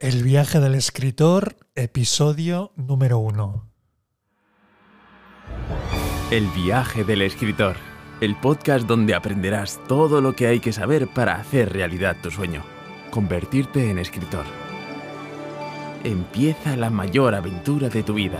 El 0.00 0.22
viaje 0.22 0.60
del 0.60 0.76
escritor, 0.76 1.56
episodio 1.74 2.70
número 2.76 3.18
uno. 3.18 3.68
El 6.30 6.46
viaje 6.50 7.02
del 7.02 7.20
escritor, 7.22 7.74
el 8.20 8.36
podcast 8.36 8.86
donde 8.86 9.16
aprenderás 9.16 9.80
todo 9.88 10.20
lo 10.20 10.36
que 10.36 10.46
hay 10.46 10.60
que 10.60 10.72
saber 10.72 11.08
para 11.08 11.34
hacer 11.34 11.72
realidad 11.72 12.16
tu 12.22 12.30
sueño, 12.30 12.62
convertirte 13.10 13.90
en 13.90 13.98
escritor. 13.98 14.44
Empieza 16.04 16.76
la 16.76 16.90
mayor 16.90 17.34
aventura 17.34 17.88
de 17.88 18.04
tu 18.04 18.14
vida. 18.14 18.38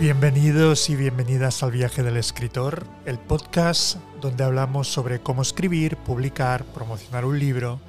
Bienvenidos 0.00 0.90
y 0.90 0.94
bienvenidas 0.94 1.64
al 1.64 1.72
viaje 1.72 2.04
del 2.04 2.16
escritor, 2.18 2.86
el 3.04 3.18
podcast 3.18 3.96
donde 4.20 4.44
hablamos 4.44 4.86
sobre 4.86 5.18
cómo 5.18 5.42
escribir, 5.42 5.96
publicar, 5.96 6.64
promocionar 6.66 7.24
un 7.24 7.36
libro, 7.36 7.80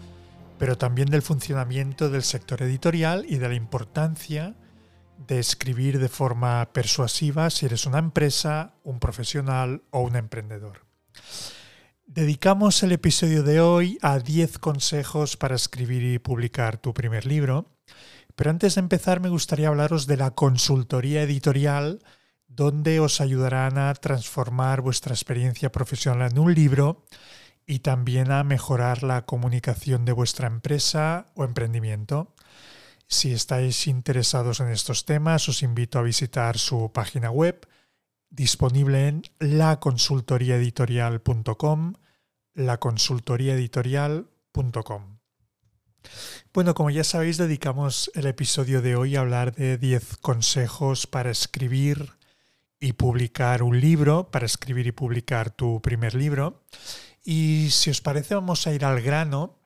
pero 0.57 0.75
también 0.75 1.11
del 1.11 1.21
funcionamiento 1.21 2.09
del 2.09 2.23
sector 2.23 2.63
editorial 2.63 3.27
y 3.29 3.37
de 3.37 3.47
la 3.47 3.53
importancia 3.53 4.55
de 5.27 5.37
escribir 5.37 5.99
de 5.99 6.09
forma 6.09 6.73
persuasiva 6.73 7.51
si 7.51 7.67
eres 7.67 7.85
una 7.85 7.99
empresa, 7.99 8.73
un 8.83 8.99
profesional 8.99 9.83
o 9.91 9.99
un 10.01 10.15
emprendedor. 10.15 10.87
Dedicamos 12.07 12.81
el 12.81 12.91
episodio 12.91 13.43
de 13.43 13.61
hoy 13.61 13.99
a 14.01 14.17
10 14.17 14.57
consejos 14.57 15.37
para 15.37 15.53
escribir 15.53 16.01
y 16.01 16.17
publicar 16.17 16.79
tu 16.79 16.91
primer 16.91 17.27
libro 17.27 17.67
pero 18.39 18.51
antes 18.51 18.75
de 18.75 18.79
empezar 18.79 19.19
me 19.19 19.27
gustaría 19.27 19.67
hablaros 19.67 20.07
de 20.07 20.15
la 20.15 20.31
consultoría 20.31 21.23
editorial 21.23 21.99
donde 22.47 23.01
os 23.01 23.19
ayudarán 23.19 23.77
a 23.77 23.93
transformar 23.95 24.79
vuestra 24.79 25.13
experiencia 25.13 25.73
profesional 25.73 26.31
en 26.31 26.39
un 26.39 26.53
libro 26.53 27.03
y 27.67 27.79
también 27.79 28.31
a 28.31 28.45
mejorar 28.45 29.03
la 29.03 29.25
comunicación 29.25 30.05
de 30.05 30.13
vuestra 30.13 30.47
empresa 30.47 31.25
o 31.35 31.43
emprendimiento. 31.43 32.33
Si 33.07 33.33
estáis 33.33 33.87
interesados 33.87 34.61
en 34.61 34.69
estos 34.69 35.03
temas, 35.03 35.49
os 35.49 35.61
invito 35.61 35.99
a 35.99 36.03
visitar 36.03 36.57
su 36.57 36.93
página 36.93 37.31
web 37.31 37.67
disponible 38.29 39.09
en 39.09 39.23
laconsultoriaeditorial.com, 39.39 41.93
laconsultoriaeditorial.com. 42.53 45.18
Bueno, 46.53 46.73
como 46.73 46.89
ya 46.89 47.03
sabéis, 47.03 47.37
dedicamos 47.37 48.11
el 48.15 48.25
episodio 48.25 48.81
de 48.81 48.95
hoy 48.95 49.15
a 49.15 49.21
hablar 49.21 49.53
de 49.53 49.77
10 49.77 50.17
consejos 50.17 51.07
para 51.07 51.31
escribir 51.31 52.13
y 52.79 52.93
publicar 52.93 53.61
un 53.61 53.79
libro, 53.79 54.31
para 54.31 54.45
escribir 54.45 54.87
y 54.87 54.91
publicar 54.91 55.51
tu 55.51 55.81
primer 55.81 56.15
libro. 56.15 56.63
Y 57.23 57.69
si 57.71 57.89
os 57.89 58.01
parece, 58.01 58.35
vamos 58.35 58.65
a 58.65 58.73
ir 58.73 58.85
al 58.85 59.01
grano. 59.01 59.59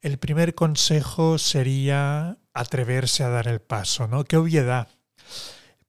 El 0.00 0.18
primer 0.18 0.54
consejo 0.54 1.38
sería 1.38 2.38
atreverse 2.52 3.24
a 3.24 3.28
dar 3.28 3.48
el 3.48 3.60
paso, 3.60 4.06
¿no? 4.06 4.24
Qué 4.24 4.36
obviedad. 4.36 4.88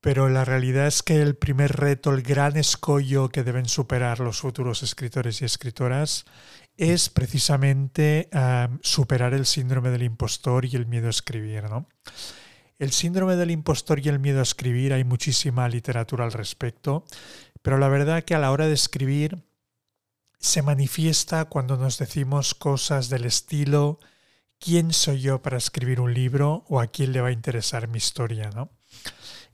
Pero 0.01 0.29
la 0.29 0.45
realidad 0.45 0.87
es 0.87 1.03
que 1.03 1.21
el 1.21 1.35
primer 1.35 1.75
reto, 1.75 2.13
el 2.13 2.21
gran 2.21 2.55
escollo 2.55 3.29
que 3.29 3.43
deben 3.43 3.67
superar 3.67 4.21
los 4.21 4.39
futuros 4.39 4.81
escritores 4.81 5.41
y 5.41 5.45
escritoras 5.45 6.25
es 6.79 7.09
precisamente 7.09 8.29
superar 8.81 9.33
el 9.33 9.45
síndrome 9.45 9.89
del 9.89 10.03
impostor 10.03 10.63
y 10.63 10.75
el 10.77 10.87
miedo 10.87 11.07
a 11.07 11.09
escribir. 11.09 11.69
¿no? 11.69 11.87
El 12.79 12.91
síndrome 12.91 13.35
del 13.35 13.51
impostor 13.51 13.99
y 13.99 14.07
el 14.07 14.19
miedo 14.19 14.39
a 14.39 14.43
escribir, 14.43 14.93
hay 14.93 15.03
muchísima 15.03 15.67
literatura 15.67 16.23
al 16.23 16.31
respecto, 16.31 17.03
pero 17.61 17.77
la 17.77 17.89
verdad 17.89 18.23
que 18.23 18.33
a 18.33 18.39
la 18.39 18.51
hora 18.51 18.67
de 18.67 18.73
escribir 18.73 19.43
se 20.39 20.61
manifiesta 20.61 21.45
cuando 21.45 21.75
nos 21.75 21.97
decimos 21.97 22.55
cosas 22.55 23.09
del 23.09 23.25
estilo 23.25 23.99
¿quién 24.57 24.93
soy 24.93 25.19
yo 25.19 25.41
para 25.41 25.57
escribir 25.57 25.99
un 25.99 26.13
libro 26.13 26.63
o 26.69 26.79
a 26.79 26.87
quién 26.87 27.11
le 27.11 27.19
va 27.19 27.27
a 27.27 27.33
interesar 27.33 27.89
mi 27.89 27.97
historia? 27.97 28.51
¿no? 28.51 28.69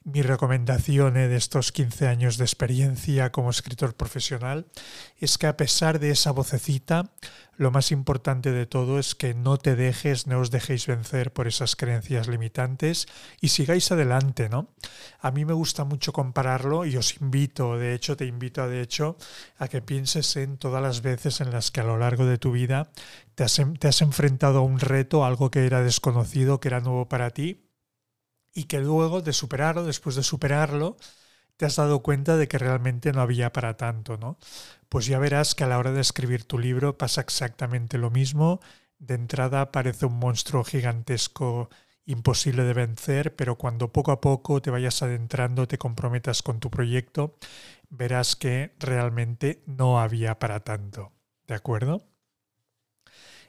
Mi 0.05 0.21
recomendación 0.21 1.15
de 1.15 1.35
estos 1.35 1.71
15 1.71 2.07
años 2.07 2.37
de 2.37 2.45
experiencia 2.45 3.31
como 3.31 3.49
escritor 3.49 3.95
profesional 3.95 4.67
es 5.17 5.39
que 5.39 5.47
a 5.47 5.57
pesar 5.57 5.97
de 5.97 6.11
esa 6.11 6.29
vocecita, 6.29 7.11
lo 7.57 7.71
más 7.71 7.91
importante 7.91 8.51
de 8.51 8.67
todo 8.67 8.99
es 8.99 9.15
que 9.15 9.33
no 9.33 9.57
te 9.57 9.75
dejes, 9.75 10.27
no 10.27 10.39
os 10.39 10.51
dejéis 10.51 10.85
vencer 10.85 11.33
por 11.33 11.47
esas 11.47 11.75
creencias 11.75 12.27
limitantes 12.27 13.07
y 13.41 13.47
sigáis 13.47 13.91
adelante, 13.91 14.47
¿no? 14.47 14.69
A 15.21 15.31
mí 15.31 15.43
me 15.43 15.53
gusta 15.53 15.85
mucho 15.85 16.13
compararlo 16.13 16.85
y 16.85 16.97
os 16.97 17.19
invito, 17.19 17.79
de 17.79 17.95
hecho 17.95 18.15
te 18.15 18.27
invito 18.27 18.69
de 18.69 18.81
hecho 18.81 19.17
a 19.57 19.67
que 19.67 19.81
pienses 19.81 20.35
en 20.35 20.59
todas 20.59 20.83
las 20.83 21.01
veces 21.01 21.41
en 21.41 21.49
las 21.49 21.71
que 21.71 21.81
a 21.81 21.83
lo 21.83 21.97
largo 21.97 22.27
de 22.27 22.37
tu 22.37 22.51
vida 22.51 22.91
te 23.33 23.43
has, 23.43 23.59
te 23.79 23.87
has 23.87 24.01
enfrentado 24.03 24.59
a 24.59 24.61
un 24.61 24.79
reto, 24.79 25.25
algo 25.25 25.49
que 25.49 25.65
era 25.65 25.81
desconocido, 25.81 26.59
que 26.59 26.67
era 26.67 26.79
nuevo 26.79 27.09
para 27.09 27.31
ti 27.31 27.64
y 28.55 28.65
que 28.65 28.79
luego 28.79 29.21
de 29.21 29.33
superarlo, 29.33 29.85
después 29.85 30.15
de 30.15 30.23
superarlo, 30.23 30.97
te 31.57 31.65
has 31.65 31.77
dado 31.77 32.01
cuenta 32.03 32.37
de 32.37 32.47
que 32.47 32.57
realmente 32.57 33.13
no 33.13 33.21
había 33.21 33.53
para 33.53 33.77
tanto, 33.77 34.17
¿no? 34.17 34.37
Pues 34.89 35.05
ya 35.07 35.19
verás 35.19 35.55
que 35.55 35.65
a 35.65 35.67
la 35.67 35.77
hora 35.79 35.91
de 35.91 36.01
escribir 36.01 36.45
tu 36.45 36.59
libro 36.59 36.97
pasa 36.97 37.21
exactamente 37.21 37.97
lo 37.97 38.11
mismo. 38.11 38.61
De 38.99 39.15
entrada 39.15 39.71
parece 39.71 40.05
un 40.07 40.19
monstruo 40.19 40.63
gigantesco 40.63 41.69
imposible 42.05 42.63
de 42.63 42.73
vencer, 42.73 43.35
pero 43.35 43.57
cuando 43.57 43.91
poco 43.91 44.11
a 44.11 44.21
poco 44.21 44.61
te 44.61 44.71
vayas 44.71 45.01
adentrando, 45.03 45.67
te 45.67 45.77
comprometas 45.77 46.41
con 46.43 46.59
tu 46.59 46.69
proyecto, 46.71 47.37
verás 47.89 48.35
que 48.35 48.75
realmente 48.79 49.63
no 49.65 49.99
había 49.99 50.39
para 50.39 50.61
tanto. 50.61 51.13
¿De 51.47 51.55
acuerdo? 51.55 52.03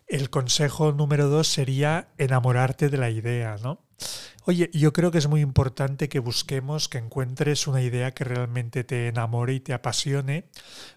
El 0.09 0.31
consejo 0.31 0.91
número 0.91 1.29
dos 1.29 1.47
sería 1.47 2.09
enamorarte 2.19 2.89
de 2.89 2.97
la 2.97 3.11
idea, 3.11 3.57
¿no? 3.63 3.86
Oye, 4.45 4.71
yo 4.73 4.93
creo 4.93 5.11
que 5.11 5.19
es 5.19 5.27
muy 5.27 5.41
importante 5.41 6.09
que 6.09 6.21
busquemos, 6.21 6.89
que 6.89 6.99
encuentres 6.99 7.67
una 7.67 7.83
idea 7.83 8.13
que 8.13 8.25
realmente 8.25 8.85
te 8.85 9.09
enamore 9.09 9.55
y 9.55 9.61
te 9.61 9.75
apasione, 9.75 10.49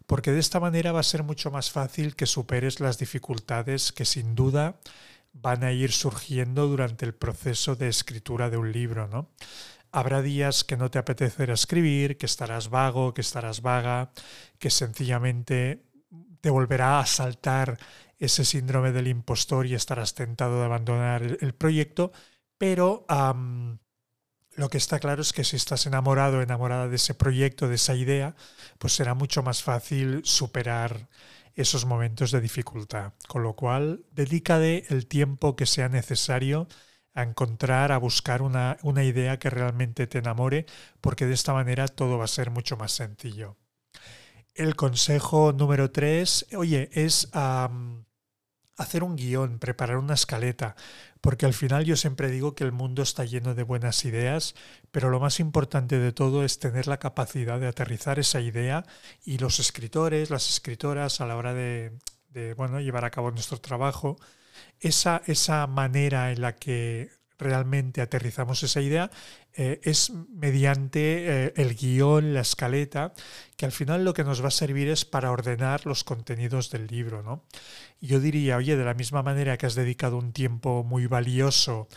porque 0.06 0.32
de 0.32 0.40
esta 0.40 0.60
manera 0.60 0.92
va 0.92 1.00
a 1.00 1.04
ser 1.04 1.24
mucho 1.24 1.50
más 1.50 1.72
fácil 1.72 2.16
que 2.16 2.28
superes 2.28 2.80
las 2.80 3.00
dificultades 3.00 3.92
que 3.92 4.06
sin 4.06 4.36
duda 4.36 4.80
van 5.34 5.64
a 5.64 5.72
ir 5.72 5.92
surgiendo 5.92 6.68
durante 6.68 7.06
el 7.06 7.14
proceso 7.14 7.76
de 7.76 7.88
escritura 7.88 8.50
de 8.50 8.58
un 8.58 8.72
libro, 8.72 9.08
¿no? 9.08 9.30
Habrá 9.92 10.22
días 10.22 10.64
que 10.64 10.78
no 10.78 10.92
te 10.92 11.00
apetecerá 11.00 11.54
escribir, 11.54 12.18
que 12.18 12.28
estarás 12.28 12.70
vago, 12.70 13.14
que 13.16 13.22
estarás 13.22 13.62
vaga, 13.62 14.12
que 14.60 14.70
sencillamente 14.70 15.84
te 16.42 16.50
volverá 16.52 17.00
a 17.00 17.06
saltar 17.06 17.80
ese 18.20 18.46
síndrome 18.46 18.92
del 18.92 19.08
impostor 19.08 19.66
y 19.66 19.74
estarás 19.74 20.14
tentado 20.14 20.60
de 20.60 20.66
abandonar 20.66 21.24
el, 21.24 21.54
proyecto, 21.54 22.12
pero 22.59 23.08
lo 24.56 24.70
que 24.70 24.78
está 24.78 25.00
claro 25.00 25.24
es 25.24 25.34
que 25.34 25.44
si 25.44 25.56
estás 25.56 25.88
enamorado 25.88 26.44
enamorada 26.44 26.88
de 26.88 26.97
ese 26.97 27.16
proyecto, 27.16 27.68
de 27.68 27.75
esa 27.75 27.96
idea, 27.96 28.36
pues 28.78 28.94
será 28.94 29.16
mucho 29.16 29.42
más 29.42 29.64
fácil 29.64 30.22
superar 30.24 31.09
esos 31.56 31.86
momentos 31.86 32.31
de 32.31 32.42
dificultad. 32.42 33.14
Con 33.28 33.44
lo 33.44 33.56
cual, 33.56 34.06
dedícate 34.12 34.86
el 34.94 35.08
tiempo 35.08 35.56
que 35.56 35.66
sea 35.66 35.90
necesario 35.90 36.68
a 37.14 37.24
encontrar, 37.24 37.92
a 37.92 37.98
buscar 37.98 38.42
una, 38.42 38.78
idea 39.03 39.40
que 39.40 39.50
realmente 39.50 40.06
te 40.08 40.19
enamore, 40.19 40.66
porque 41.02 41.25
de 41.25 41.34
esta 41.34 41.53
manera 41.53 41.88
todo 41.88 42.18
va 42.18 42.25
a 42.25 42.28
ser 42.28 42.52
mucho 42.52 42.78
más 42.78 42.92
sencillo. 42.92 43.58
El 44.53 44.75
consejo 44.75 45.53
número 45.53 45.92
tres, 45.92 46.46
oye, 46.56 46.90
es 46.94 47.30
hacer 48.80 49.03
un 49.03 49.16
guion, 49.16 49.59
preparar 49.59 49.98
una 49.98 50.14
escaleta, 50.14 50.75
porque 51.22 51.46
al 51.46 51.53
final 51.53 51.85
yo 51.85 51.96
siempre 51.96 52.30
digo 52.30 52.56
que 52.56 52.63
el 52.63 52.72
mundo 52.72 53.02
está 53.02 53.25
lleno 53.25 53.56
de 53.56 53.63
buenas 53.63 54.06
ideas, 54.06 54.56
pero 54.91 55.09
lo 55.09 55.19
más 55.19 55.40
importante 55.40 56.00
de 56.00 56.13
todo 56.13 56.44
es 56.44 56.59
tener 56.59 56.88
la 56.88 56.97
capacidad 56.97 57.59
de 57.59 57.68
aterrizar 57.68 58.19
esa 58.19 58.41
idea 58.41 58.85
y 59.25 59.38
los 59.38 59.59
escritores, 59.59 60.30
las 60.30 60.50
escritoras 60.50 61.21
a 61.21 61.25
la 61.25 61.36
hora 61.36 61.54
de, 61.54 61.92
bueno, 62.56 62.80
llevar 62.80 63.06
a 63.06 63.12
cabo 63.12 63.31
nuestro 63.31 63.60
trabajo, 63.60 64.18
esa, 64.80 65.21
esa 65.25 65.68
manera 65.68 66.31
en 66.31 66.42
la 66.42 66.56
que 66.56 67.10
realmente 67.39 68.01
aterrizamos 68.01 68.62
esa 68.63 68.81
idea 68.81 69.09
eh, 69.53 69.80
es 69.83 70.12
mediante 70.12 71.45
eh, 71.47 71.53
el 71.56 71.75
guion, 71.75 72.33
la 72.33 72.41
escaleta, 72.41 73.13
que 73.56 73.65
al 73.65 73.71
final 73.71 74.06
lo 74.06 74.13
que 74.13 74.24
nos 74.24 74.44
va 74.44 74.50
a 74.50 74.51
servir 74.51 74.89
es 74.89 75.06
para 75.06 75.31
ordenar 75.31 75.86
los 75.86 76.03
contenidos 76.03 76.69
del 76.69 76.88
libro. 76.88 77.24
¿no? 77.24 77.45
Yo 78.01 78.19
diría, 78.19 78.57
oye, 78.57 78.75
de 78.75 78.86
la 78.86 78.94
misma 78.94 79.24
manera 79.24 79.57
que 79.57 79.65
has 79.65 79.75
dedicado 79.75 80.18
un 80.18 80.33
tiempo 80.33 80.83
muy 80.83 81.07
valioso 81.07 81.88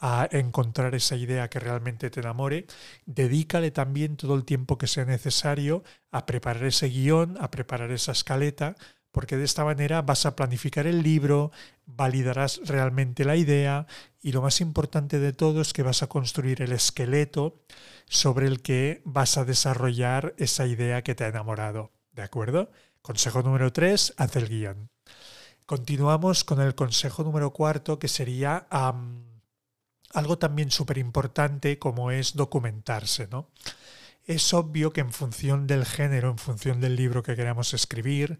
a 0.00 0.28
encontrar 0.30 0.94
esa 0.94 1.16
idea 1.16 1.48
que 1.48 1.58
realmente 1.58 2.10
te 2.10 2.20
enamore, 2.20 2.66
dedícale 3.04 3.70
también 3.72 4.16
todo 4.16 4.36
el 4.36 4.44
tiempo 4.44 4.78
que 4.78 4.86
sea 4.86 5.04
necesario 5.04 5.82
a 6.12 6.24
preparar 6.24 6.64
ese 6.64 6.88
guion, 6.88 7.36
a 7.40 7.50
preparar 7.50 7.90
esa 7.90 8.12
escaleta, 8.12 8.76
porque 9.18 9.36
de 9.36 9.46
esta 9.46 9.64
manera 9.64 10.00
vas 10.00 10.26
a 10.26 10.36
planificar 10.36 10.86
el 10.86 11.02
libro, 11.02 11.50
validarás 11.86 12.60
realmente 12.64 13.24
la 13.24 13.34
idea 13.34 13.88
y 14.22 14.30
lo 14.30 14.42
más 14.42 14.60
importante 14.60 15.18
de 15.18 15.32
todo 15.32 15.60
es 15.60 15.72
que 15.72 15.82
vas 15.82 16.04
a 16.04 16.06
construir 16.06 16.62
el 16.62 16.70
esqueleto 16.70 17.64
sobre 18.08 18.46
el 18.46 18.62
que 18.62 19.02
vas 19.04 19.36
a 19.36 19.44
desarrollar 19.44 20.36
esa 20.38 20.66
idea 20.66 21.02
que 21.02 21.16
te 21.16 21.24
ha 21.24 21.28
enamorado. 21.30 21.90
¿De 22.12 22.22
acuerdo? 22.22 22.70
Consejo 23.02 23.42
número 23.42 23.72
3, 23.72 24.14
haz 24.18 24.36
el 24.36 24.48
guion. 24.48 24.88
Continuamos 25.66 26.44
con 26.44 26.60
el 26.60 26.76
consejo 26.76 27.24
número 27.24 27.52
cuarto, 27.52 27.98
que 27.98 28.06
sería 28.06 28.68
algo 30.14 30.38
también 30.38 30.70
súper 30.70 30.98
importante 30.98 31.80
como 31.80 32.12
es 32.12 32.36
documentarse. 32.36 33.26
¿no? 33.26 33.50
Es 34.26 34.54
obvio 34.54 34.92
que 34.92 35.00
en 35.00 35.10
función 35.10 35.66
del 35.66 35.86
género, 35.86 36.30
en 36.30 36.38
función 36.38 36.80
del 36.80 36.94
libro 36.94 37.24
que 37.24 37.34
queramos 37.34 37.74
escribir, 37.74 38.38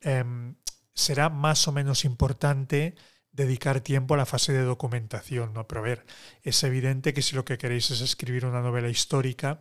em, 0.00 0.56
será 0.94 1.28
más 1.28 1.66
o 1.68 1.72
menos 1.72 2.04
importante 2.04 2.94
dedicar 3.32 3.80
tiempo 3.80 4.14
a 4.14 4.16
la 4.16 4.26
fase 4.26 4.52
de 4.52 4.62
documentación, 4.62 5.52
¿no? 5.54 5.66
Pero 5.66 5.80
a 5.80 5.84
ver, 5.84 6.06
es 6.42 6.62
evidente 6.64 7.14
que 7.14 7.22
si 7.22 7.36
lo 7.36 7.44
que 7.44 7.58
queréis 7.58 7.90
es 7.90 8.00
escribir 8.00 8.44
una 8.44 8.60
novela 8.60 8.88
histórica, 8.88 9.60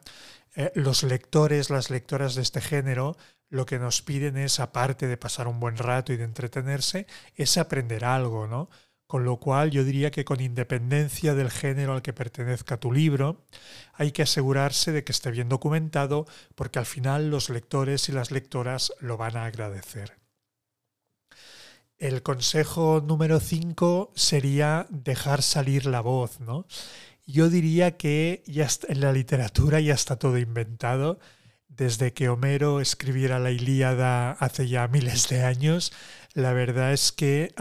eh, 0.56 0.72
los 0.76 1.04
lectores, 1.04 1.70
las 1.70 1.90
lectoras 1.90 2.36
de 2.36 2.42
este 2.42 2.62
género, 2.62 3.16
lo 3.50 3.66
que 3.66 3.80
nos 3.80 4.02
piden 4.02 4.38
es, 4.38 4.60
aparte 4.60 5.08
de 5.08 5.18
pasar 5.18 5.48
un 5.48 5.60
buen 5.60 5.78
rato 5.78 6.14
y 6.14 6.18
de 6.18 6.24
entretenerse, 6.24 7.08
es 7.36 7.58
aprender 7.58 8.06
algo, 8.06 8.48
¿no? 8.48 8.70
Con 9.08 9.24
lo 9.24 9.38
cual 9.38 9.72
yo 9.72 9.84
diría 9.84 10.12
que 10.12 10.26
con 10.26 10.40
independencia 10.40 11.34
del 11.34 11.50
género 11.50 11.94
al 11.94 12.04
que 12.04 12.14
pertenezca 12.14 12.80
tu 12.80 12.92
libro, 12.92 13.46
hay 13.94 14.12
que 14.12 14.22
asegurarse 14.24 14.92
de 14.92 15.04
que 15.04 15.12
esté 15.12 15.32
bien 15.32 15.50
documentado 15.50 16.28
porque 16.56 16.80
al 16.80 16.86
final 16.86 17.32
los 17.32 17.50
lectores 17.50 18.10
y 18.10 18.12
las 18.12 18.32
lectoras 18.32 18.94
lo 19.00 19.18
van 19.18 19.36
a 19.38 19.46
agradecer. 19.46 20.19
El 22.00 22.24
consejo 22.24 23.04
número 23.06 23.42
5 23.42 24.14
sería 24.16 24.88
dejar 24.90 25.42
salir 25.42 25.86
la 25.86 26.00
voz, 26.00 26.40
¿no? 26.40 26.66
Yo 27.28 27.50
diría 27.50 27.98
que 27.98 28.42
ya 28.48 28.70
en 28.88 29.02
la 29.02 29.12
literatura 29.12 29.82
ya 29.82 29.96
está 29.96 30.16
todo 30.16 30.38
inventado. 30.38 31.20
Desde 31.68 32.14
que 32.14 32.30
Homero 32.30 32.80
escribiera 32.80 33.38
la 33.38 33.52
Ilíada 33.52 34.32
hace 34.32 34.70
ya 34.70 34.88
miles 34.88 35.28
de 35.28 35.44
años, 35.44 35.92
la 36.34 36.54
verdad 36.54 36.94
es 36.94 37.12
que 37.12 37.54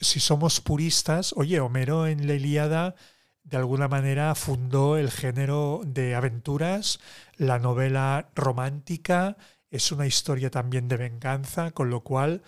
si 0.00 0.20
somos 0.20 0.60
puristas, 0.60 1.34
oye, 1.36 1.58
Homero 1.58 2.06
en 2.06 2.28
la 2.28 2.34
Ilíada 2.34 2.94
de 3.42 3.56
alguna 3.56 3.88
manera 3.88 4.36
fundó 4.36 4.96
el 4.96 5.10
género 5.10 5.80
de 5.84 6.14
aventuras, 6.14 7.00
la 7.36 7.58
novela 7.58 8.30
romántica, 8.36 9.36
es 9.72 9.90
una 9.90 10.06
historia 10.06 10.50
también 10.50 10.86
de 10.86 10.96
venganza, 10.96 11.72
con 11.72 11.90
lo 11.90 12.02
cual 12.04 12.42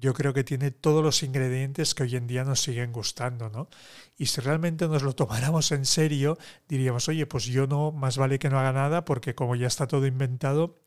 yo 0.00 0.14
creo 0.14 0.32
que 0.32 0.44
tiene 0.44 0.70
todos 0.70 1.02
los 1.02 1.22
ingredientes 1.22 1.94
que 1.94 2.04
hoy 2.04 2.16
en 2.16 2.26
día 2.26 2.44
nos 2.44 2.60
siguen 2.62 2.92
gustando, 2.92 3.50
¿no? 3.50 3.68
Y 4.16 4.26
si 4.26 4.40
realmente 4.40 4.86
nos 4.88 5.02
lo 5.02 5.14
tomáramos 5.14 5.72
en 5.72 5.84
serio, 5.84 6.38
diríamos, 6.68 7.08
oye, 7.08 7.26
pues 7.26 7.44
yo 7.46 7.66
no, 7.66 7.92
más 7.92 8.16
vale 8.16 8.38
que 8.38 8.50
no 8.50 8.58
haga 8.58 8.72
nada 8.72 9.04
porque 9.04 9.34
como 9.34 9.56
ya 9.56 9.66
está 9.66 9.86
todo 9.86 10.06
inventado, 10.06 10.78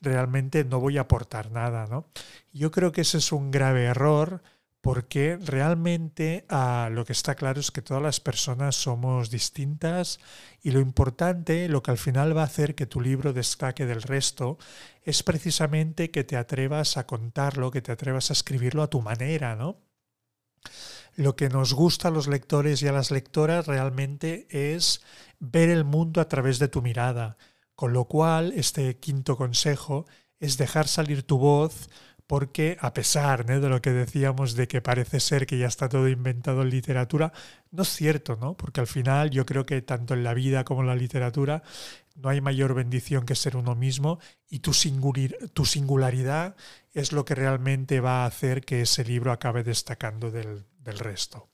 realmente 0.00 0.64
no 0.64 0.80
voy 0.80 0.98
a 0.98 1.02
aportar 1.02 1.50
nada, 1.50 1.86
¿no? 1.86 2.06
Yo 2.52 2.70
creo 2.70 2.92
que 2.92 3.02
ese 3.02 3.18
es 3.18 3.32
un 3.32 3.50
grave 3.50 3.84
error 3.84 4.42
porque 4.84 5.38
realmente 5.40 6.44
ah, 6.50 6.90
lo 6.92 7.06
que 7.06 7.14
está 7.14 7.36
claro 7.36 7.58
es 7.58 7.70
que 7.70 7.80
todas 7.80 8.02
las 8.02 8.20
personas 8.20 8.76
somos 8.76 9.30
distintas 9.30 10.20
y 10.62 10.72
lo 10.72 10.80
importante, 10.80 11.70
lo 11.70 11.82
que 11.82 11.90
al 11.90 11.96
final 11.96 12.36
va 12.36 12.42
a 12.42 12.44
hacer 12.44 12.74
que 12.74 12.84
tu 12.84 13.00
libro 13.00 13.32
destaque 13.32 13.86
del 13.86 14.02
resto, 14.02 14.58
es 15.02 15.22
precisamente 15.22 16.10
que 16.10 16.22
te 16.22 16.36
atrevas 16.36 16.98
a 16.98 17.06
contarlo, 17.06 17.70
que 17.70 17.80
te 17.80 17.92
atrevas 17.92 18.28
a 18.28 18.34
escribirlo 18.34 18.82
a 18.82 18.90
tu 18.90 19.00
manera, 19.00 19.56
¿no? 19.56 19.78
Lo 21.16 21.34
que 21.34 21.48
nos 21.48 21.72
gusta 21.72 22.08
a 22.08 22.10
los 22.10 22.26
lectores 22.26 22.82
y 22.82 22.86
a 22.86 22.92
las 22.92 23.10
lectoras 23.10 23.66
realmente 23.66 24.46
es 24.50 25.00
ver 25.40 25.70
el 25.70 25.86
mundo 25.86 26.20
a 26.20 26.28
través 26.28 26.58
de 26.58 26.68
tu 26.68 26.82
mirada, 26.82 27.38
con 27.74 27.94
lo 27.94 28.04
cual 28.04 28.52
este 28.54 28.98
quinto 28.98 29.38
consejo 29.38 30.04
es 30.40 30.58
dejar 30.58 30.88
salir 30.88 31.22
tu 31.22 31.38
voz, 31.38 31.88
porque 32.26 32.76
a 32.80 32.94
pesar 32.94 33.44
de 33.44 33.68
lo 33.68 33.82
que 33.82 33.90
decíamos 33.90 34.54
de 34.54 34.66
que 34.66 34.80
parece 34.80 35.20
ser 35.20 35.46
que 35.46 35.58
ya 35.58 35.66
está 35.66 35.88
todo 35.88 36.08
inventado 36.08 36.62
en 36.62 36.70
literatura, 36.70 37.32
no 37.70 37.82
es 37.82 37.88
cierto, 37.88 38.36
¿no? 38.40 38.56
Porque 38.56 38.80
al 38.80 38.86
final 38.86 39.30
yo 39.30 39.44
creo 39.44 39.66
que 39.66 39.82
tanto 39.82 40.14
en 40.14 40.24
la 40.24 40.34
vida 40.34 40.64
como 40.64 40.80
en 40.80 40.86
la 40.86 40.96
literatura 40.96 41.62
no 42.14 42.28
hay 42.28 42.40
mayor 42.40 42.74
bendición 42.74 43.26
que 43.26 43.34
ser 43.34 43.56
uno 43.56 43.74
mismo 43.74 44.18
y 44.48 44.60
tu, 44.60 44.72
singularidad 44.72 46.56
es 46.92 47.12
lo 47.12 47.24
que 47.24 47.34
realmente 47.34 48.00
va 48.00 48.24
a 48.24 48.26
hacer 48.26 48.64
que 48.64 48.82
ese 48.82 49.04
libro 49.04 49.32
acabe 49.32 49.64
destacando 49.64 50.30
del 50.30 50.64
resto. 50.98 51.53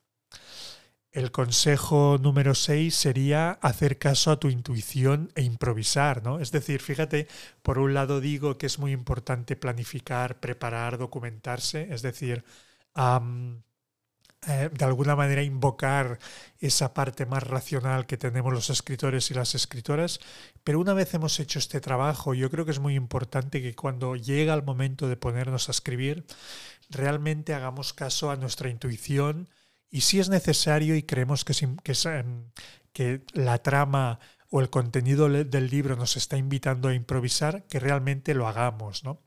El 1.12 1.32
consejo 1.32 2.18
número 2.22 2.54
6 2.54 2.94
sería 2.94 3.52
hacer 3.62 3.98
caso 3.98 4.30
a 4.30 4.38
tu 4.38 4.48
intuición 4.48 5.32
e 5.34 5.42
improvisar, 5.42 6.22
¿no? 6.22 6.38
Es 6.38 6.52
decir, 6.52 6.80
fíjate, 6.80 7.26
por 7.62 7.78
un 7.78 7.94
lado 7.94 8.20
digo 8.20 8.58
que 8.58 8.66
es 8.66 8.78
muy 8.78 8.92
importante 8.92 9.56
planificar, 9.56 10.38
preparar, 10.38 10.98
documentarse, 10.98 11.88
es 11.92 12.02
decir, 12.02 12.44
eh, 14.46 14.70
de 14.72 14.84
alguna 14.84 15.16
manera 15.16 15.42
invocar 15.42 16.18
esa 16.60 16.94
parte 16.94 17.26
más 17.26 17.42
racional 17.42 18.06
que 18.06 18.16
tenemos 18.16 18.52
los 18.52 18.70
escritores 18.70 19.30
y 19.30 19.34
las 19.34 19.54
escritoras, 19.54 20.20
pero 20.64 20.80
una 20.80 20.94
vez 20.94 21.12
hemos 21.14 21.40
hecho 21.40 21.58
este 21.58 21.80
trabajo, 21.80 22.34
yo 22.34 22.50
creo 22.50 22.64
que 22.64 22.70
es 22.70 22.78
muy 22.78 22.94
importante 22.94 23.60
que 23.60 23.74
cuando 23.74 24.16
llega 24.16 24.54
el 24.54 24.62
momento 24.62 25.08
de 25.08 25.16
ponernos 25.16 25.68
a 25.68 25.72
escribir, 25.72 26.24
realmente 26.88 27.52
hagamos 27.52 27.92
caso 27.92 28.30
a 28.30 28.36
nuestra 28.36 28.70
intuición, 28.70 29.48
y 29.90 30.02
si 30.02 30.20
es 30.20 30.28
necesario 30.28 30.96
y 30.96 31.02
creemos 31.02 31.44
que, 31.44 31.54
em, 31.60 32.44
que, 32.92 33.22
la 33.32 33.58
trama 33.62 34.20
o 34.50 34.60
el 34.60 34.70
contenido 34.70 35.28
del 35.28 35.70
libro 35.70 35.96
nos 35.96 36.16
está 36.16 36.36
invitando 36.36 36.88
a 36.88 36.94
improvisar, 36.94 37.64
que 37.66 37.80
realmente 37.80 38.34
lo 38.34 38.48
hagamos, 38.48 39.04
¿no? 39.04 39.20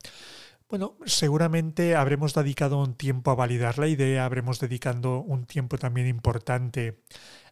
Bueno, 0.70 0.98
seguramente 1.06 1.96
habremos 1.96 2.34
dedicado 2.34 2.80
un 2.80 2.96
tiempo 2.96 3.32
a 3.32 3.36
validar 3.36 3.78
la 3.78 3.88
idea, 3.88 4.26
habremos 4.26 4.60
dedicado 4.60 5.20
un 5.20 5.46
tiempo 5.46 5.78
también 5.78 6.08
importante 6.08 7.04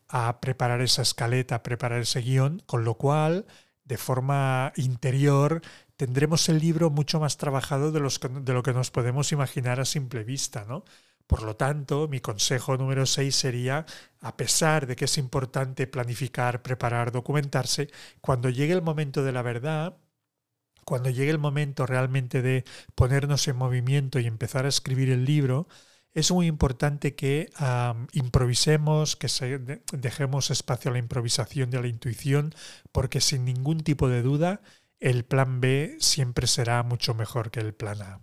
a 0.10 0.42
preparar 0.42 0.82
esa 0.82 1.04
escaleta, 1.04 1.56
a 1.56 1.64
preparar 1.64 2.02
ese 2.02 2.22
guion, 2.22 2.62
con 2.66 2.84
lo 2.84 2.96
cual, 2.96 3.46
de 3.86 3.98
forma 3.98 4.74
interior, 4.76 5.62
tendremos 5.98 6.50
el 6.50 6.60
libro 6.60 6.90
mucho 6.90 7.20
más 7.20 7.38
trabajado 7.38 7.92
de, 7.92 8.00
de 8.00 8.54
lo 8.54 8.64
que 8.64 8.74
nos 8.74 8.92
podemos 8.92 9.32
imaginar 9.32 9.80
a 9.80 9.86
simple 9.86 10.24
vista, 10.24 10.66
¿no? 10.68 10.84
Por 11.32 11.44
lo 11.44 11.56
tanto, 11.56 12.10
mi 12.10 12.20
consejo 12.20 12.76
número 12.76 13.06
6 13.06 13.34
sería, 13.34 13.86
a 14.20 14.36
pesar 14.36 14.86
de 14.86 14.98
que 14.98 15.06
es 15.06 15.18
importante 15.18 15.88
planificar, 15.88 16.62
preparar, 16.62 17.14
documentarse, 17.14 17.90
cuando 18.20 18.50
llegue 18.50 18.74
el 18.74 18.82
momento 18.82 19.24
de 19.24 19.32
la 19.32 19.42
verdad, 19.42 19.96
cuando 20.84 21.10
llegue 21.10 21.32
el 21.32 21.40
momento 21.40 21.86
realmente 21.86 22.42
de 22.42 22.66
ponernos 22.96 23.48
en 23.48 23.56
movimiento 23.56 24.20
y 24.20 24.28
empezar 24.28 24.66
a 24.66 24.68
escribir 24.68 25.10
el 25.10 25.24
libro, 25.24 25.70
es 26.14 26.30
muy 26.34 26.48
importante 26.48 27.16
que 27.16 27.50
improvisemos, 28.12 29.16
que 29.16 29.30
dejemos 29.94 30.52
espacio 30.52 30.92
a 30.92 30.96
la 30.96 31.00
improvisación 31.00 31.70
y 31.72 31.78
a 31.78 31.82
la 31.82 31.88
intuición, 31.88 32.54
porque 32.92 33.22
sin 33.22 33.46
ningún 33.46 33.80
tipo 33.80 34.10
de 34.10 34.22
duda 34.22 34.62
el 35.00 35.24
plan 35.24 35.62
B 35.62 35.96
siempre 36.02 36.46
será 36.46 36.84
mucho 36.84 37.14
mejor 37.14 37.52
que 37.52 37.62
el 37.62 37.74
plan 37.74 38.02
A. 38.02 38.20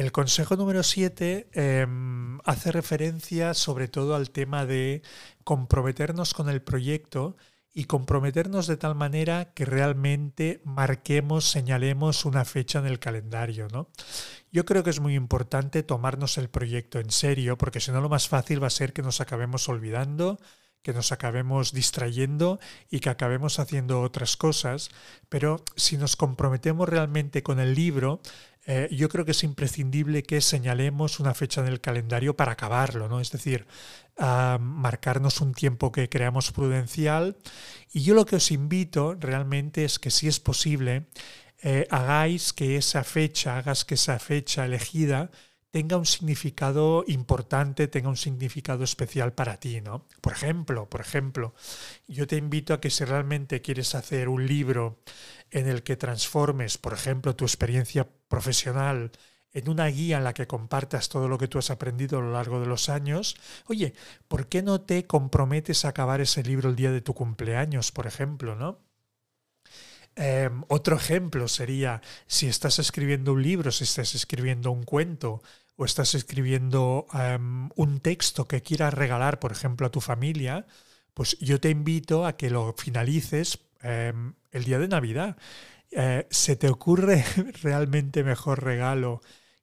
El 0.00 0.12
consejo 0.12 0.56
número 0.56 0.82
7 0.82 1.50
em, 1.52 2.38
hace 2.46 2.72
referencia 2.72 3.52
sobre 3.52 3.86
todo 3.86 4.14
al 4.14 4.30
tema 4.30 4.64
de 4.64 5.02
comprometernos 5.44 6.32
con 6.32 6.48
el 6.48 6.62
proyecto 6.62 7.36
y 7.74 7.84
comprometernos 7.84 8.66
de 8.66 8.78
tal 8.78 8.94
manera 8.94 9.52
que 9.52 9.66
realmente 9.66 10.62
marquemos, 10.64 11.50
señalemos 11.50 12.24
una 12.24 12.46
fecha 12.46 12.78
en 12.78 12.86
el 12.86 12.98
calendario. 12.98 13.68
¿no? 13.70 13.90
Yo 14.50 14.64
creo 14.64 14.82
que 14.82 14.88
es 14.88 15.00
muy 15.00 15.14
importante 15.14 15.82
tomarnos 15.82 16.38
el 16.38 16.48
proyecto 16.48 16.98
en 16.98 17.10
serio, 17.10 17.58
porque 17.58 17.80
si 17.80 17.90
no 17.90 18.00
lo 18.00 18.08
más 18.08 18.26
fácil 18.26 18.62
va 18.62 18.68
a 18.68 18.70
ser 18.70 18.94
que 18.94 19.02
nos 19.02 19.20
acabemos 19.20 19.68
olvidando, 19.68 20.38
que 20.82 20.94
nos 20.94 21.12
acabemos 21.12 21.72
distrayendo 21.72 22.58
y 22.88 23.00
que 23.00 23.10
acabemos 23.10 23.58
haciendo 23.58 24.00
otras 24.00 24.38
cosas, 24.38 24.88
pero 25.28 25.62
si 25.76 25.98
nos 25.98 26.16
comprometemos 26.16 26.88
realmente 26.88 27.42
con 27.42 27.60
el 27.60 27.74
libro, 27.74 28.22
eh, 28.72 28.88
yo 28.92 29.08
creo 29.08 29.24
que 29.24 29.32
es 29.32 29.42
imprescindible 29.42 30.22
que 30.22 30.40
señalemos 30.40 31.18
una 31.18 31.34
fecha 31.34 31.60
en 31.60 31.66
el 31.66 31.80
calendario 31.80 32.36
para 32.36 32.52
acabarlo, 32.52 33.08
¿no? 33.08 33.18
Es 33.18 33.32
decir, 33.32 33.66
marcarnos 34.16 35.40
un 35.40 35.54
tiempo 35.54 35.90
que 35.90 36.08
creamos 36.08 36.52
prudencial. 36.52 37.36
Y 37.92 38.02
yo 38.02 38.14
lo 38.14 38.26
que 38.26 38.36
os 38.36 38.52
invito 38.52 39.16
realmente 39.18 39.84
es 39.84 39.98
que 39.98 40.12
si 40.12 40.28
es 40.28 40.38
posible, 40.38 41.06
eh, 41.62 41.88
hagáis 41.90 42.52
que 42.52 42.76
esa 42.76 43.02
fecha, 43.02 43.58
hagas 43.58 43.84
que 43.84 43.94
esa 43.94 44.20
fecha 44.20 44.66
elegida 44.66 45.32
tenga 45.70 45.96
un 45.96 46.06
significado 46.06 47.04
importante, 47.06 47.88
tenga 47.88 48.08
un 48.08 48.16
significado 48.16 48.84
especial 48.84 49.32
para 49.32 49.58
ti, 49.60 49.80
¿no? 49.80 50.06
Por 50.20 50.32
ejemplo, 50.32 50.88
por 50.88 51.00
ejemplo, 51.00 51.54
yo 52.08 52.26
te 52.26 52.36
invito 52.36 52.74
a 52.74 52.80
que 52.80 52.90
si 52.90 53.04
realmente 53.04 53.62
quieres 53.62 53.94
hacer 53.94 54.28
un 54.28 54.46
libro 54.46 55.00
en 55.50 55.68
el 55.68 55.82
que 55.82 55.96
transformes, 55.96 56.78
por 56.78 56.92
ejemplo, 56.92 57.36
tu 57.36 57.44
experiencia 57.44 58.08
profesional 58.28 59.12
en 59.52 59.68
una 59.68 59.86
guía 59.86 60.18
en 60.18 60.24
la 60.24 60.34
que 60.34 60.46
compartas 60.46 61.08
todo 61.08 61.28
lo 61.28 61.38
que 61.38 61.48
tú 61.48 61.58
has 61.58 61.70
aprendido 61.70 62.18
a 62.18 62.22
lo 62.22 62.32
largo 62.32 62.60
de 62.60 62.66
los 62.66 62.88
años, 62.88 63.36
oye, 63.66 63.94
¿por 64.28 64.48
qué 64.48 64.62
no 64.62 64.80
te 64.80 65.06
comprometes 65.06 65.84
a 65.84 65.88
acabar 65.88 66.20
ese 66.20 66.42
libro 66.42 66.70
el 66.70 66.76
día 66.76 66.92
de 66.92 67.00
tu 67.00 67.14
cumpleaños, 67.14 67.92
por 67.92 68.06
ejemplo, 68.06 68.54
¿no? 68.54 68.78
Em, 70.22 70.64
otro 70.68 70.96
ejemplo 70.96 71.48
sería 71.48 72.02
si 72.26 72.46
estás 72.46 72.78
escribiendo 72.78 73.32
un 73.32 73.42
libro, 73.42 73.72
si 73.72 73.84
estás 73.84 74.14
escribiendo 74.14 74.70
un 74.70 74.82
cuento 74.82 75.42
o 75.76 75.86
estás 75.86 76.14
escribiendo 76.14 77.06
em, 77.14 77.70
un 77.74 78.00
texto 78.00 78.46
que 78.46 78.60
quieras 78.60 78.92
regalar, 78.92 79.38
por 79.40 79.50
ejemplo, 79.50 79.86
a 79.86 79.90
tu 79.90 80.02
familia, 80.02 80.66
pues 81.14 81.38
yo 81.40 81.58
te 81.58 81.70
invito 81.70 82.26
a 82.26 82.36
que 82.36 82.50
lo 82.50 82.74
finalices 82.76 83.60
em, 83.80 84.34
el 84.50 84.64
día 84.64 84.78
de 84.78 84.88
Navidad. 84.88 85.38
Eh, 85.90 86.26
¿Se 86.30 86.54
te 86.54 86.68
ocurre 86.68 87.24
realmente 87.62 88.22
mejor 88.22 88.62
regalo 88.62 89.22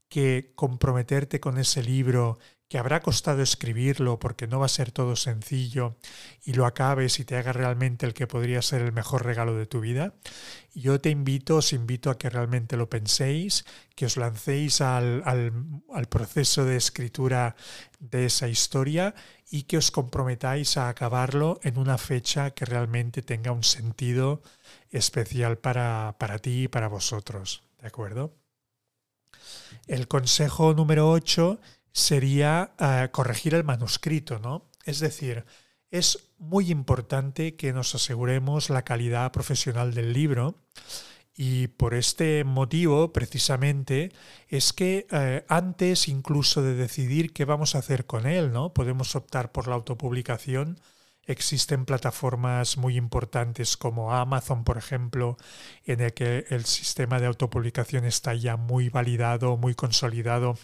que 0.09 0.53
comprometerte 0.55 1.39
con 1.39 1.59
ese 1.59 1.83
libro 1.83 2.39
que 2.67 2.77
habrá 2.77 3.01
costado 3.01 3.41
escribirlo 3.41 4.19
porque 4.19 4.47
no 4.47 4.59
va 4.59 4.65
a 4.65 4.69
ser 4.69 4.91
todo 4.91 5.15
sencillo 5.15 5.95
y 6.43 6.53
lo 6.53 6.65
acabes 6.65 7.19
y 7.19 7.25
te 7.25 7.37
haga 7.37 7.53
realmente 7.53 8.05
el 8.05 8.13
que 8.13 8.27
podría 8.27 8.61
ser 8.61 8.81
el 8.81 8.91
mejor 8.91 9.25
regalo 9.25 9.55
de 9.55 9.65
tu 9.65 9.79
vida, 9.79 10.13
yo 10.73 10.99
te 10.99 11.09
invito, 11.09 11.57
os 11.57 11.71
invito 11.73 12.09
a 12.09 12.17
que 12.17 12.29
realmente 12.29 12.75
lo 12.75 12.89
penséis, 12.89 13.65
que 13.95 14.05
os 14.05 14.17
lancéis 14.17 14.81
al, 14.81 15.23
al 15.25 16.05
proceso 16.07 16.65
de 16.65 16.75
escritura 16.75 17.55
de 17.99 18.25
esa 18.25 18.47
historia 18.47 19.15
y 19.49 19.63
que 19.63 19.77
os 19.77 19.91
comprometáis 19.91 20.77
a 20.77 20.89
acabarlo 20.89 21.59
en 21.63 21.77
una 21.77 21.97
fecha 21.97 22.51
que 22.51 22.65
realmente 22.65 23.21
tenga 23.21 23.51
un 23.51 23.63
sentido 23.63 24.41
especial 24.91 25.57
para, 25.57 26.15
para 26.19 26.39
ti 26.39 26.63
y 26.63 26.67
para 26.67 26.89
vosotros. 26.89 27.63
¿De 27.79 27.87
acuerdo? 27.87 28.35
El 29.87 30.07
consejo 30.07 30.73
número 30.73 31.09
8 31.09 31.59
sería 31.97 32.73
eh, 32.79 33.09
corregir 33.11 33.55
el 33.55 33.63
manuscrito, 33.63 34.37
¿no? 34.37 34.69
Es 34.85 34.99
decir, 34.99 35.45
es 35.89 36.29
muy 36.37 36.69
importante 36.69 37.55
que 37.55 37.73
nos 37.73 37.95
aseguremos 37.95 38.69
la 38.69 38.83
calidad 38.83 39.31
profesional 39.31 39.95
del 39.95 40.13
libro 40.13 40.61
y 41.35 41.69
por 41.69 41.95
este 41.95 42.43
motivo, 42.43 43.11
precisamente, 43.13 44.11
es 44.47 44.73
que 44.73 45.07
eh, 45.11 45.43
antes 45.47 46.07
incluso 46.07 46.61
de 46.61 46.75
decidir 46.75 47.33
qué 47.33 47.45
vamos 47.45 47.73
a 47.73 47.79
hacer 47.79 48.05
con 48.05 48.27
él, 48.27 48.51
¿no? 48.51 48.75
Podemos 48.75 49.15
optar 49.15 49.51
por 49.51 49.67
la 49.67 49.75
autopublicación 49.75 50.79
Existen 51.27 51.83
plataformas 51.83 52.77
muy 52.77 52.95
importantes 52.95 53.75
como 53.75 54.13
Amazon, 54.13 54.63
por 54.63 54.77
ejemplo, 54.77 55.35
en 55.85 55.99
el 55.99 56.13
que 56.13 56.45
el 56.49 56.63
sistema 56.63 57.19
de 57.19 57.27
autopublicación 57.27 58.05
está 58.05 58.33
ya 58.33 58.55
muy 58.55 58.87
validado, 58.87 59.57
muy 59.57 59.75
consolidado 59.75 60.57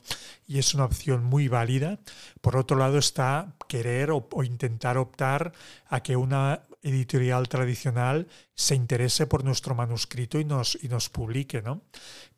y 0.48 0.60
es 0.60 0.74
una 0.74 0.86
opción 0.86 1.26
muy 1.26 1.50
válida. 1.50 2.00
Por 2.40 2.56
otro 2.56 2.78
lado 2.78 2.98
está 2.98 3.56
querer 3.68 4.12
o, 4.12 4.26
intentar 4.44 4.98
optar 4.98 5.52
a 5.90 6.02
que 6.02 6.16
una 6.16 6.62
editorial 6.82 7.50
tradicional 7.50 8.30
se 8.56 8.76
interese 8.76 9.28
por 9.28 9.44
nuestro 9.44 9.76
manuscrito 9.76 10.40
y 10.40 10.46
nos, 10.46 10.78
y 10.82 10.88
nos 10.88 11.10
publique, 11.10 11.62
¿no? 11.62 11.82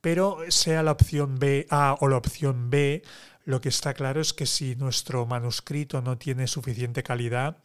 Pero 0.01 0.39
sea 0.49 0.81
la 0.81 0.93
opción 0.93 1.37
B, 1.37 1.67
A 1.69 1.95
o 1.99 2.07
la 2.07 2.17
opción 2.17 2.71
B, 2.71 3.03
lo 3.45 3.61
que 3.61 3.69
está 3.69 3.93
claro 3.93 4.21
es 4.21 4.33
que 4.33 4.47
si 4.47 4.75
nuestro 4.75 5.25
manuscrito 5.27 6.01
no 6.01 6.17
tiene 6.17 6.47
suficiente 6.47 7.03
calidad, 7.03 7.57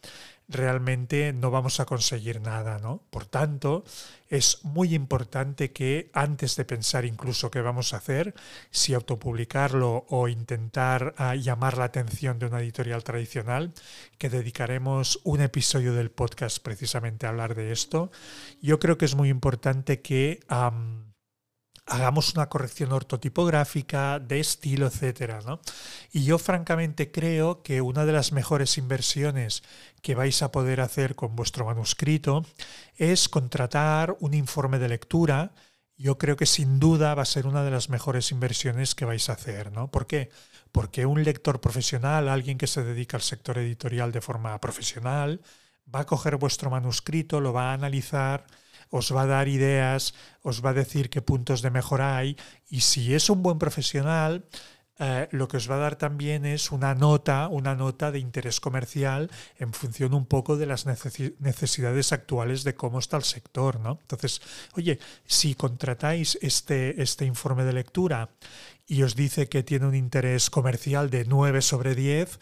realmente 0.51 1.33
no 1.33 1.51
vamos 1.51 1.79
a 1.79 1.85
conseguir 1.85 2.41
nada, 2.41 2.79
¿no? 2.79 3.03
Por 3.09 3.25
tanto, 3.25 3.83
es 4.29 4.63
muy 4.63 4.93
importante 4.95 5.71
que 5.71 6.09
antes 6.13 6.55
de 6.55 6.65
pensar 6.65 7.05
incluso 7.05 7.51
qué 7.51 7.61
vamos 7.61 7.93
a 7.93 7.97
hacer, 7.97 8.33
si 8.69 8.93
autopublicarlo 8.93 10.05
o 10.09 10.27
intentar 10.27 11.13
ah, 11.17 11.35
llamar 11.35 11.77
la 11.77 11.85
atención 11.85 12.39
de 12.39 12.45
una 12.45 12.61
editorial 12.61 13.03
tradicional, 13.03 13.73
que 14.17 14.29
dedicaremos 14.29 15.19
un 15.23 15.41
episodio 15.41 15.93
del 15.93 16.11
podcast 16.11 16.59
precisamente 16.63 17.25
a 17.25 17.29
hablar 17.29 17.55
de 17.55 17.71
esto, 17.71 18.11
yo 18.61 18.79
creo 18.79 18.97
que 18.97 19.05
es 19.05 19.15
muy 19.15 19.29
importante 19.29 20.01
que 20.01 20.39
hagamos 21.85 22.33
una 22.35 22.47
corrección 22.47 22.91
ortotipográfica, 22.91 24.19
de 24.19 24.39
estilo, 24.39 24.87
etcétera, 24.87 25.39
Y 26.11 26.23
yo 26.23 26.37
francamente 26.37 27.11
creo 27.11 27.63
que 27.63 27.81
una 27.81 28.05
de 28.05 28.13
las 28.13 28.31
mejores 28.31 28.77
inversiones 28.77 29.63
que 30.01 30.15
vais 30.15 30.41
a 30.41 30.51
poder 30.51 30.81
hacer 30.81 31.15
con 31.15 31.35
vuestro 31.35 31.65
manuscrito 31.65 32.45
es 32.97 33.29
contratar 33.29 34.15
un 34.19 34.33
informe 34.33 34.79
de 34.79 34.89
lectura. 34.89 35.53
Yo 35.97 36.17
creo 36.17 36.35
que 36.35 36.45
sin 36.45 36.79
duda 36.79 37.13
va 37.13 37.23
a 37.23 37.25
ser 37.25 37.45
una 37.47 37.63
de 37.63 37.71
las 37.71 37.89
mejores 37.89 38.31
inversiones 38.31 38.95
que 38.95 39.05
vais 39.05 39.29
a 39.29 39.33
hacer, 39.33 39.71
¿no? 39.71 39.91
¿Por 39.91 40.07
qué? 40.07 40.29
Porque 40.71 41.05
un 41.05 41.23
lector 41.23 41.61
profesional, 41.61 42.29
alguien 42.29 42.57
que 42.57 42.67
se 42.67 42.83
dedica 42.83 43.17
al 43.17 43.23
sector 43.23 43.57
editorial 43.57 44.11
de 44.11 44.21
forma 44.21 44.59
profesional, 44.61 45.41
va 45.93 46.01
a 46.01 46.05
coger 46.05 46.37
vuestro 46.37 46.69
manuscrito, 46.69 47.41
lo 47.41 47.53
va 47.53 47.71
a 47.71 47.73
analizar, 47.73 48.45
os 48.91 49.15
va 49.15 49.23
a 49.23 49.25
dar 49.25 49.47
ideas, 49.47 50.13
os 50.43 50.63
va 50.63 50.69
a 50.69 50.77
decir 50.77 51.09
qué 51.09 51.21
puntos 51.23 51.63
de 51.63 51.71
mejora 51.71 52.17
hay 52.17 52.37
y 52.69 52.81
si 52.81 53.15
es 53.15 53.29
un 53.29 53.41
buen 53.41 53.57
profesional, 53.57 54.45
eh, 55.03 55.27
lo 55.31 55.47
que 55.47 55.57
os 55.57 55.67
va 55.67 55.75
a 55.75 55.79
dar 55.79 55.95
también 55.95 56.45
es 56.45 56.71
una 56.71 56.93
nota, 56.93 57.47
una 57.47 57.73
nota 57.73 58.11
de 58.11 58.19
interés 58.19 58.59
comercial 58.59 59.31
en 59.57 59.73
función 59.73 60.13
un 60.13 60.27
poco 60.27 60.57
de 60.57 60.67
las 60.67 60.85
necesidades 60.85 62.11
actuales 62.11 62.63
de 62.63 62.75
cómo 62.75 62.99
está 62.99 63.17
el 63.17 63.23
sector, 63.23 63.79
¿no? 63.79 63.97
Entonces, 64.01 64.43
oye, 64.75 64.99
si 65.25 65.55
contratáis 65.55 66.37
este, 66.43 67.01
este 67.01 67.25
informe 67.25 67.63
de 67.63 67.73
lectura 67.73 68.29
y 68.85 69.01
os 69.01 69.15
dice 69.15 69.49
que 69.49 69.63
tiene 69.63 69.87
un 69.87 69.95
interés 69.95 70.51
comercial 70.51 71.09
de 71.09 71.25
9 71.25 71.63
sobre 71.63 71.95
10, 71.95 72.39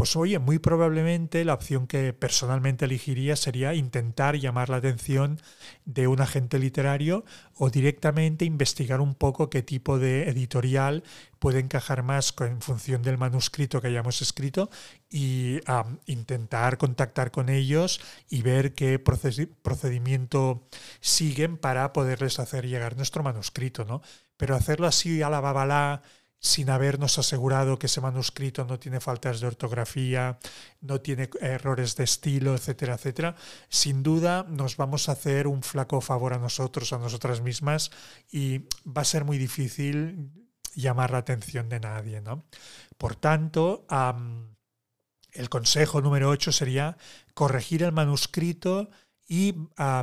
pues 0.00 0.16
oye, 0.16 0.38
muy 0.38 0.58
probablemente 0.58 1.44
la 1.44 1.52
opción 1.52 1.86
que 1.86 2.14
personalmente 2.14 2.86
elegiría 2.86 3.36
sería 3.36 3.74
intentar 3.74 4.34
llamar 4.34 4.70
la 4.70 4.78
atención 4.78 5.38
de 5.84 6.06
un 6.06 6.22
agente 6.22 6.58
literario 6.58 7.22
o 7.54 7.68
directamente 7.68 8.46
investigar 8.46 9.02
un 9.02 9.14
poco 9.14 9.50
qué 9.50 9.62
tipo 9.62 9.98
de 9.98 10.30
editorial 10.30 11.04
puede 11.38 11.58
encajar 11.60 12.02
más 12.02 12.34
en 12.40 12.62
función 12.62 13.02
del 13.02 13.18
manuscrito 13.18 13.82
que 13.82 13.88
hayamos 13.88 14.22
escrito 14.22 14.70
y 15.10 15.60
intentar 16.06 16.78
contactar 16.78 17.30
con 17.30 17.50
ellos 17.50 18.00
y 18.30 18.40
ver 18.40 18.74
qué 18.74 18.98
procedimiento 18.98 20.66
siguen 21.02 21.58
para 21.58 21.92
poderles 21.92 22.38
hacer 22.38 22.66
llegar 22.66 22.96
nuestro 22.96 23.22
manuscrito, 23.22 23.84
¿no? 23.84 24.00
Pero 24.38 24.56
hacerlo 24.56 24.86
así 24.86 25.20
a 25.20 25.28
la 25.28 25.42
babalá 25.42 26.00
sin 26.42 26.70
habernos 26.70 27.18
asegurado 27.18 27.78
que 27.78 27.86
ese 27.86 28.00
manuscrito 28.00 28.64
no 28.64 28.78
tiene 28.78 28.98
faltas 29.00 29.40
de 29.40 29.46
ortografía, 29.46 30.38
no 30.80 31.00
tiene 31.02 31.28
errores 31.40 31.96
de 31.96 32.04
estilo, 32.04 32.54
etcétera, 32.54 32.94
etcétera, 32.94 33.36
sin 33.68 34.02
duda 34.02 34.46
nos 34.48 34.78
vamos 34.78 35.08
a 35.08 35.12
hacer 35.12 35.46
un 35.46 35.62
flaco 35.62 36.00
favor 36.00 36.32
a 36.32 36.38
nosotros, 36.38 36.94
a 36.94 36.98
nosotras 36.98 37.42
mismas, 37.42 37.90
y 38.32 38.60
va 38.86 39.02
a 39.02 39.04
ser 39.04 39.24
muy 39.24 39.36
difícil 39.36 40.32
llamar 40.74 41.10
la 41.10 41.18
atención 41.18 41.68
de 41.68 41.80
nadie. 41.80 42.22
¿no? 42.22 42.46
Por 42.96 43.16
tanto, 43.16 43.86
el 45.32 45.48
consejo 45.50 46.00
número 46.00 46.30
8 46.30 46.52
sería 46.52 46.96
corregir 47.34 47.82
el 47.82 47.92
manuscrito 47.92 48.88
y 49.28 49.54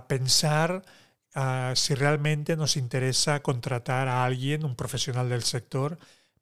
pensar 0.08 0.84
si 1.74 1.96
realmente 1.96 2.56
nos 2.56 2.77
interesa 2.77 3.41
contratar 3.41 4.08
a 4.08 4.24
alguien, 4.24 4.65
un 4.65 4.75
profesional 4.75 5.29
del 5.29 5.44
sector, 5.44 5.98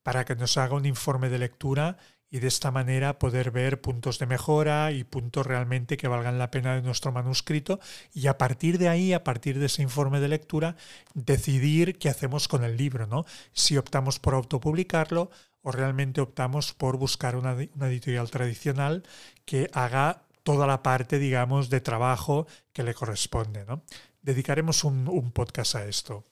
para 0.06 0.24
que 0.24 0.36
nos 0.36 0.56
haga 0.60 0.76
un 0.76 0.86
informe 0.86 1.30
de 1.30 1.40
lectura 1.40 1.98
y 2.30 2.38
de 2.38 2.48
esta 2.48 2.70
manera 2.70 3.18
poder 3.18 3.50
ver 3.50 3.82
puntos 3.82 4.20
de 4.20 4.28
mejora 4.28 4.92
y 4.92 5.04
puntos 5.04 5.48
realmente 5.48 5.98
que 5.98 6.08
valgan 6.08 6.38
la 6.38 6.52
pena 6.52 6.76
de 6.76 6.84
nuestro 6.84 7.12
manuscrito 7.12 7.80
y 8.14 8.28
a 8.28 8.38
partir 8.38 8.78
de 8.78 8.88
ahí, 8.88 9.14
a 9.14 9.24
partir 9.24 9.58
de 9.58 9.66
ese 9.66 9.82
informe 9.82 10.20
de 10.20 10.28
lectura, 10.28 10.76
decidir 11.16 11.98
qué 11.98 12.10
hacemos 12.10 12.48
con 12.48 12.64
el 12.64 12.78
libro, 12.78 13.08
¿no? 13.08 13.26
Si 13.52 13.78
optamos 13.78 14.20
por 14.20 14.36
autopublicarlo 14.36 15.32
o 15.64 15.72
realmente 15.72 16.22
optamos 16.22 16.74
por 16.74 16.98
buscar 16.98 17.36
una, 17.36 17.54
editorial 17.88 18.30
tradicional 18.30 19.02
que 19.44 19.72
haga 19.74 20.22
toda 20.44 20.68
la 20.68 20.84
parte, 20.84 21.18
digamos, 21.18 21.72
de 21.72 21.82
trabajo 21.82 22.46
que 22.74 22.84
le 22.84 22.94
corresponde, 22.94 23.66
¿no? 23.66 23.82
Dedicaremos 24.22 24.84
un, 24.84 25.08
un 25.08 25.32
podcast 25.32 25.74
a 25.74 25.88
esto. 25.88 26.26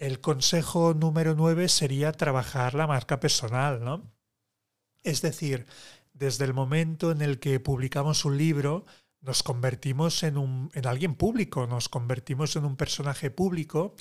El 0.00 0.22
consejo 0.22 0.94
número 0.94 1.34
nueve 1.34 1.68
sería 1.68 2.12
trabajar 2.12 2.72
la 2.72 2.86
marca 2.86 3.20
personal, 3.20 3.84
¿no? 3.84 4.10
Es 5.02 5.20
decir, 5.20 5.66
desde 6.14 6.46
el 6.46 6.54
momento 6.54 7.10
en 7.10 7.20
el 7.20 7.38
que 7.38 7.60
publicamos 7.60 8.24
un 8.24 8.38
libro, 8.38 8.86
nos 9.20 9.42
convertimos 9.42 10.22
en, 10.22 10.38
un, 10.38 10.70
en 10.72 10.86
alguien 10.86 11.14
público, 11.16 11.66
nos 11.66 11.90
convertimos 11.90 12.56
en 12.56 12.64
un 12.64 12.76
personaje 12.76 13.30
público 13.30 13.94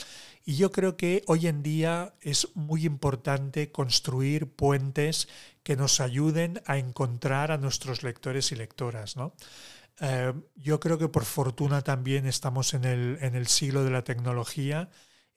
y 0.45 0.55
yo 0.55 0.71
creo 0.71 0.95
que 0.95 1.21
hoy 1.27 1.47
en 1.47 1.63
día 1.63 2.13
es 2.21 2.47
muy 2.55 2.85
importante 2.85 3.69
construir 3.69 4.55
puentes 4.55 5.27
que 5.63 5.75
nos 5.75 5.99
ayuden 5.99 6.61
a 6.65 6.77
encontrar 6.77 7.51
a 7.51 7.57
nuestros 7.57 8.03
lectores 8.03 8.53
y 8.53 8.55
lectoras. 8.55 9.17
¿no? 9.17 9.33
Eh, 9.99 10.33
yo 10.55 10.79
creo 10.79 10.97
que 10.97 11.09
por 11.09 11.25
fortuna 11.25 11.81
también 11.81 12.25
estamos 12.25 12.73
en 12.73 12.85
el, 12.85 13.17
en 13.19 13.35
el 13.35 13.47
siglo 13.47 13.83
de 13.83 13.91
la 13.91 14.05
tecnología 14.05 14.89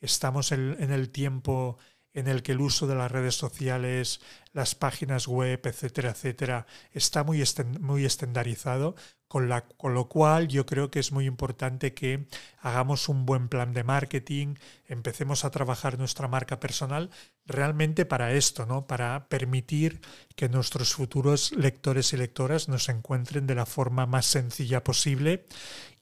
Estamos 0.03 0.51
en, 0.51 0.91
el 0.91 1.11
tiempo 1.11 1.79
en 2.13 2.27
el 2.27 2.43
que 2.43 2.53
el 2.53 2.61
uso 2.61 2.89
de 2.89 2.97
las 2.97 3.11
redes 3.11 3.37
sociales, 3.37 4.21
las 4.53 4.75
páginas 4.75 5.29
web, 5.29 5.61
etcétera, 5.65 6.11
etcétera, 6.11 6.67
está 6.91 7.23
muy, 7.23 7.43
muy 7.81 8.05
estandarizado, 8.05 8.97
con, 9.29 9.49
con 9.77 9.95
lo 9.95 10.09
cual 10.09 10.49
yo 10.49 10.67
creo 10.67 10.91
que 10.91 10.99
es 10.99 11.13
muy 11.13 11.27
importante 11.27 11.95
que 11.95 12.27
hagamos 12.59 13.09
un 13.09 13.25
buen 13.25 13.49
plan 13.49 13.73
de 13.73 13.85
marketing, 13.85 14.57
empecemos 14.89 15.45
a 15.45 15.51
trabajar 15.51 15.99
nuestra 15.99 16.27
marca 16.27 16.59
personal 16.59 17.09
realmente 17.47 18.05
para 18.05 18.33
esto, 18.33 18.67
¿no? 18.67 18.87
Para 18.87 19.29
permitir 19.29 20.01
que 20.35 20.49
nuestros 20.49 20.95
futuros 20.95 21.53
lectores 21.53 22.13
y 22.13 22.17
lectoras 22.17 22.69
nos 22.69 22.89
encuentren 22.89 23.47
de 23.47 23.55
la 23.55 23.67
forma 23.67 24.05
más 24.05 24.27
sencilla 24.27 24.85
posible 24.85 25.47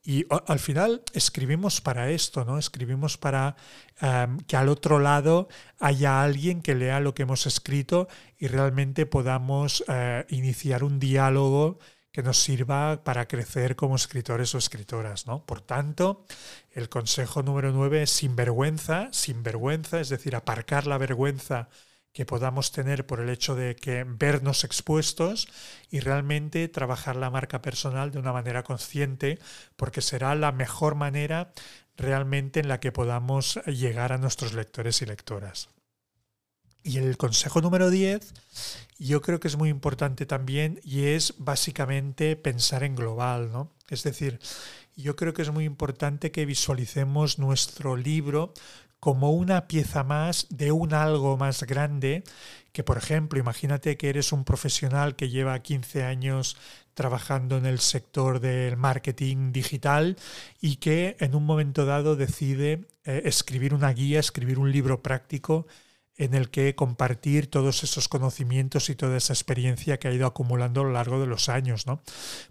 y 0.02 0.25
al 0.47 0.59
final 0.59 1.02
escribimos 1.12 1.80
para 1.80 2.11
esto, 2.11 2.45
¿no? 2.45 2.59
Escribimos 2.59 3.19
para 3.19 3.57
em, 4.00 4.38
que 4.40 4.57
al 4.57 4.71
otro 4.71 4.99
lado 4.99 5.49
haya 5.78 6.23
alguien 6.23 6.62
que 6.62 6.75
lea 6.75 7.00
lo 7.00 7.12
que 7.12 7.23
hemos 7.23 7.47
escrito 7.47 8.09
y 8.38 8.47
realmente 8.47 9.04
podamos 9.04 9.85
eh, 9.88 10.25
iniciar 10.30 10.85
un 10.85 10.99
diálogo 10.99 11.78
que 12.12 12.23
nos 12.23 12.38
sirva 12.38 13.04
para 13.04 13.28
crecer 13.28 13.76
como 13.76 13.95
escritores 13.95 14.54
o 14.54 14.59
escritoras, 14.59 15.26
¿no? 15.26 15.45
Por 15.45 15.61
tanto, 15.61 16.25
el 16.73 16.88
consejo 16.88 17.42
número 17.42 17.71
nueve 17.71 18.02
es 18.02 18.11
sin 18.11 18.35
vergüenza, 18.35 19.09
sin 19.12 19.42
vergüenza, 19.42 20.00
es 20.00 20.09
decir, 20.09 20.35
aparcar 20.35 20.87
la 20.87 20.99
vergüenza 20.99 21.69
que 22.12 22.26
podamos 22.26 22.73
tener 22.73 23.07
por 23.07 23.21
el 23.21 23.29
hecho 23.29 23.55
de 23.55 23.76
que 23.76 24.05
vernos 24.05 24.64
expuestos 24.64 25.49
y 25.90 26.00
realmente 26.00 26.67
trabajar 26.69 27.17
la 27.17 27.31
marca 27.31 27.62
personal 27.62 28.11
de 28.11 28.19
una 28.19 28.33
manera 28.33 28.62
consciente, 28.62 29.38
porque 29.76 30.00
será 30.00 30.35
la 30.35 30.52
mejor 30.52 30.97
manera 30.97 31.52
realmente 31.97 32.61
en 32.61 32.69
la 32.69 32.81
que 32.81 32.93
podamos 32.93 33.61
llegar 33.67 34.12
a 34.12 34.19
nuestros 34.19 34.55
lectores 34.55 35.02
y 35.02 35.07
lectoras. 35.07 35.69
Y 36.83 36.97
el 36.97 37.17
consejo 37.19 37.61
número 37.61 37.90
10, 37.90 38.33
yo 38.99 39.21
creo 39.21 39.38
que 39.38 39.49
es 39.49 39.57
muy 39.57 39.69
importante 39.69 40.25
también 40.25 40.81
y 40.83 41.05
es 41.05 41.35
básicamente 41.37 42.37
pensar 42.37 42.85
en 42.85 42.97
global, 42.97 43.52
¿no? 43.52 43.71
Es 43.88 44.02
decir, 44.02 44.40
yo 44.97 45.14
creo 45.14 45.35
que 45.35 45.43
es 45.43 45.50
muy 45.50 45.64
importante 45.64 46.31
que 46.31 46.47
visualicemos 46.47 47.38
nuestro 47.38 47.97
libro 47.97 48.55
como 49.00 49.33
una 49.33 49.66
pieza 49.66 50.04
más 50.04 50.47
de 50.50 50.73
un 50.73 50.95
algo 50.95 51.37
más 51.37 51.64
grande 51.64 52.23
que, 52.73 52.85
por 52.85 52.99
ejemplo, 52.99 53.40
imagínate 53.40 53.97
que 53.97 54.11
eres 54.11 54.33
un 54.33 54.45
profesional 54.45 55.16
que 55.16 55.30
lleva 55.30 55.59
15 55.59 56.04
años 56.04 56.57
trabajando 56.95 57.57
en 57.57 57.66
el 57.66 57.80
sector 57.80 58.40
del 58.40 58.76
marketing 58.76 59.52
digital 59.52 60.16
y 60.61 60.76
que 60.76 61.16
en 61.19 61.35
un 61.35 61.47
momento 61.47 61.87
dado 61.87 62.14
decide 62.14 62.87
eh, 63.04 63.23
escribir 63.25 63.75
una 63.75 63.92
guía, 63.92 64.21
escribir 64.21 64.59
un 64.59 64.71
libro 64.71 65.02
práctico 65.02 65.66
en 66.16 66.35
el 66.35 66.50
que 66.50 66.75
compartir 66.75 67.49
todos 67.49 67.83
esos 67.83 68.07
conocimientos 68.07 68.90
y 68.90 68.95
toda 68.95 69.16
esa 69.16 69.33
experiencia 69.33 69.99
que 69.99 70.09
ha 70.09 70.12
ido 70.12 70.26
acumulando 70.26 70.83
a 70.83 70.85
lo 70.85 70.92
largo 70.92 71.19
de 71.19 71.26
los 71.26 71.49
años, 71.49 71.87
¿no? 71.87 72.02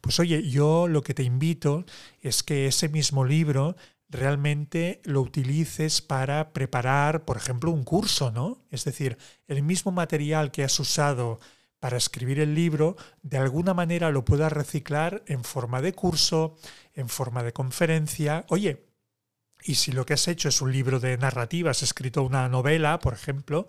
Pues 0.02 0.20
oye, 0.20 0.50
yo 0.50 0.88
lo 0.88 1.04
que 1.04 1.14
te 1.14 1.22
invito 1.22 1.86
es 2.20 2.42
que 2.42 2.66
ese 2.66 2.90
mismo 2.90 3.26
libro 3.26 3.76
realmente 4.10 5.02
lo 5.04 5.22
utilices 5.22 6.02
para 6.02 6.52
preparar, 6.52 7.26
por 7.26 7.38
ejemplo, 7.38 7.72
un 7.72 7.84
curso, 7.84 8.32
¿no? 8.32 8.64
Es 8.72 8.84
decir, 8.84 9.18
el 9.48 9.62
mismo 9.64 9.92
material 9.92 10.52
que 10.52 10.64
has 10.64 10.80
usado 10.80 11.40
para 11.80 11.98
escribir 11.98 12.40
el 12.40 12.56
libro, 12.56 12.98
de 13.22 13.38
alguna 13.38 13.74
manera 13.74 14.12
lo 14.12 14.26
puedas 14.26 14.52
reciclar 14.52 15.24
en 15.28 15.44
forma 15.44 15.82
de 15.82 15.94
curso, 15.94 16.58
en 16.94 17.08
forma 17.08 17.44
de 17.44 17.54
conferencia. 17.54 18.46
Oye, 18.50 18.88
y 19.64 19.76
si 19.76 19.92
lo 19.92 20.06
que 20.06 20.14
has 20.14 20.28
hecho 20.28 20.50
es 20.50 20.62
un 20.62 20.72
libro 20.72 21.00
de 21.00 21.18
narrativa, 21.18 21.72
has 21.72 21.84
escrito 21.84 22.24
una 22.24 22.50
novela, 22.50 23.00
por 23.00 23.14
ejemplo, 23.14 23.68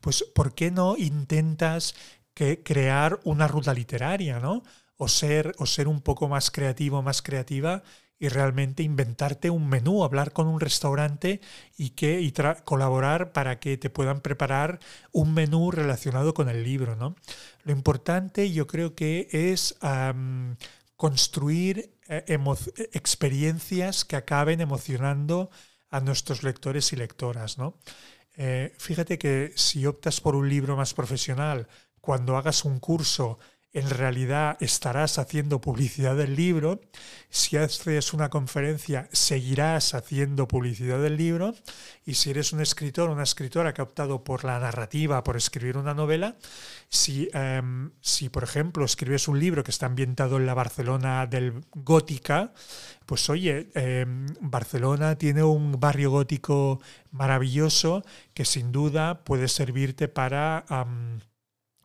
pues 0.00 0.24
¿por 0.34 0.54
qué 0.54 0.70
no 0.70 0.96
intentas 0.96 1.94
crear 2.32 3.20
una 3.24 3.46
ruta 3.48 3.74
literaria, 3.74 4.38
¿no? 4.38 4.62
O 4.96 5.08
ser, 5.08 5.52
o 5.58 5.66
ser 5.66 5.88
un 5.88 6.00
poco 6.00 6.28
más 6.28 6.50
creativo, 6.50 7.02
más 7.02 7.20
creativa 7.20 7.82
y 8.20 8.28
realmente 8.28 8.82
inventarte 8.82 9.48
un 9.48 9.66
menú, 9.68 10.04
hablar 10.04 10.32
con 10.32 10.46
un 10.46 10.60
restaurante 10.60 11.40
y, 11.76 11.90
que, 11.90 12.20
y 12.20 12.32
colaborar 12.64 13.32
para 13.32 13.58
que 13.58 13.78
te 13.78 13.88
puedan 13.88 14.20
preparar 14.20 14.78
un 15.10 15.32
menú 15.32 15.70
relacionado 15.70 16.34
con 16.34 16.50
el 16.50 16.62
libro. 16.62 16.96
¿no? 16.96 17.16
Lo 17.64 17.72
importante 17.72 18.52
yo 18.52 18.66
creo 18.66 18.94
que 18.94 19.26
es 19.32 19.74
construir 20.96 21.96
eh, 22.08 22.38
experiencias 22.92 24.04
que 24.04 24.16
acaben 24.16 24.60
emocionando 24.60 25.50
a 25.88 26.00
nuestros 26.00 26.42
lectores 26.42 26.92
y 26.92 26.96
lectoras. 26.96 27.56
¿no? 27.56 27.78
Eh, 28.36 28.74
fíjate 28.78 29.18
que 29.18 29.54
si 29.56 29.86
optas 29.86 30.20
por 30.20 30.36
un 30.36 30.46
libro 30.46 30.76
más 30.76 30.92
profesional, 30.92 31.68
cuando 32.02 32.36
hagas 32.36 32.66
un 32.66 32.80
curso 32.80 33.38
en 33.72 33.88
realidad 33.88 34.56
estarás 34.60 35.18
haciendo 35.18 35.60
publicidad 35.60 36.16
del 36.16 36.34
libro. 36.34 36.80
Si 37.28 37.56
haces 37.56 38.12
una 38.12 38.28
conferencia, 38.28 39.08
seguirás 39.12 39.94
haciendo 39.94 40.48
publicidad 40.48 41.00
del 41.00 41.16
libro. 41.16 41.54
Y 42.04 42.14
si 42.14 42.30
eres 42.30 42.52
un 42.52 42.60
escritor 42.60 43.10
una 43.10 43.22
escritora 43.22 43.72
que 43.72 43.80
ha 43.80 43.84
optado 43.84 44.24
por 44.24 44.44
la 44.44 44.58
narrativa, 44.58 45.22
por 45.22 45.36
escribir 45.36 45.76
una 45.76 45.94
novela, 45.94 46.36
si, 46.88 47.28
em, 47.32 47.92
si 48.00 48.28
por 48.28 48.42
ejemplo 48.42 48.84
escribes 48.84 49.28
un 49.28 49.38
libro 49.38 49.62
que 49.62 49.70
está 49.70 49.86
ambientado 49.86 50.36
en 50.36 50.46
la 50.46 50.54
Barcelona 50.54 51.26
del 51.26 51.64
gótica, 51.72 52.52
pues 53.06 53.30
oye, 53.30 53.70
em, 53.74 54.26
Barcelona 54.40 55.16
tiene 55.16 55.44
un 55.44 55.78
barrio 55.78 56.10
gótico 56.10 56.80
maravilloso 57.12 58.04
que 58.34 58.44
sin 58.44 58.72
duda 58.72 59.22
puede 59.22 59.46
servirte 59.48 60.08
para 60.08 60.64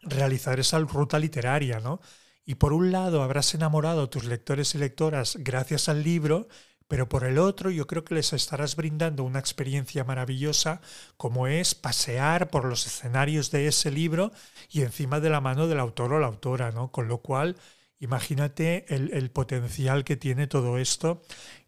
realizar 0.06 0.60
esa 0.60 0.80
ruta 0.80 1.20
literaria, 1.20 1.80
¿no? 1.80 2.02
Y 2.46 2.56
por 2.56 2.74
un 2.74 2.92
lado 2.92 3.24
habrás 3.24 3.54
enamorado 3.56 4.04
a 4.04 4.10
tus 4.10 4.26
lectores 4.26 4.76
y 4.76 4.78
lectoras 4.78 5.38
gracias 5.40 5.90
al 5.90 6.04
libro, 6.04 6.48
pero 6.88 7.10
por 7.10 7.24
el 7.24 7.40
otro 7.40 7.72
yo 7.72 7.88
creo 7.88 8.04
que 8.04 8.14
les 8.16 8.34
estarás 8.34 8.76
brindando 8.76 9.24
una 9.24 9.40
experiencia 9.40 10.04
maravillosa 10.04 10.82
como 11.18 11.48
es 11.48 11.74
pasear 11.74 12.50
por 12.50 12.66
los 12.66 12.86
escenarios 12.86 13.50
de 13.52 13.68
ese 13.68 13.90
libro 13.92 14.32
y 14.70 14.82
encima 14.82 15.20
de 15.20 15.30
la 15.32 15.42
mano 15.42 15.68
del 15.68 15.80
autor 15.80 16.14
o 16.14 16.20
la 16.20 16.28
autora, 16.28 16.72
¿no? 16.72 16.92
Con 16.92 17.08
lo 17.08 17.20
cual, 17.20 17.58
imagínate 18.00 18.86
el, 18.94 19.12
el 19.14 19.32
potencial 19.32 20.04
que 20.04 20.16
tiene 20.18 20.48
todo 20.48 20.78
esto 20.78 21.22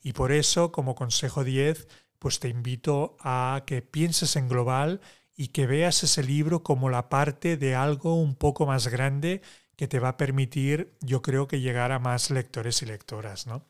y 0.03 0.13
por 0.13 0.31
eso, 0.31 0.71
como 0.71 0.95
consejo 0.95 1.43
10, 1.43 1.87
pues 2.19 2.39
te 2.39 2.49
invito 2.49 3.17
a 3.21 3.63
que 3.65 3.81
pienses 3.81 4.35
en 4.35 4.47
global 4.47 5.01
y 5.37 5.49
que 5.49 5.67
veas 5.67 6.03
ese 6.03 6.23
libro 6.23 6.63
como 6.63 6.89
la 6.89 7.07
parte 7.09 7.55
de 7.55 7.75
algo 7.75 8.15
un 8.15 8.35
poco 8.35 8.65
más 8.65 8.87
grande 8.87 9.41
que 9.75 9.87
te 9.87 9.99
va 9.99 10.09
a 10.09 10.17
permitir, 10.17 10.97
yo 11.01 11.21
creo 11.21 11.47
que 11.47 11.61
llegar 11.61 11.91
a 11.91 11.99
más 11.99 12.31
lectores 12.31 12.81
y 12.81 12.87
lectoras. 12.87 13.45
¿no? 13.45 13.63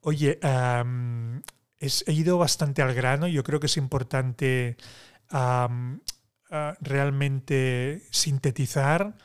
Oye, 0.00 0.40
he 1.78 2.12
ido 2.12 2.38
bastante 2.38 2.80
al 2.80 2.94
grano, 2.94 3.28
yo 3.28 3.44
creo 3.44 3.60
que 3.60 3.66
es 3.66 3.76
importante 3.76 4.78
realmente 6.80 8.02
sintetizar 8.10 9.18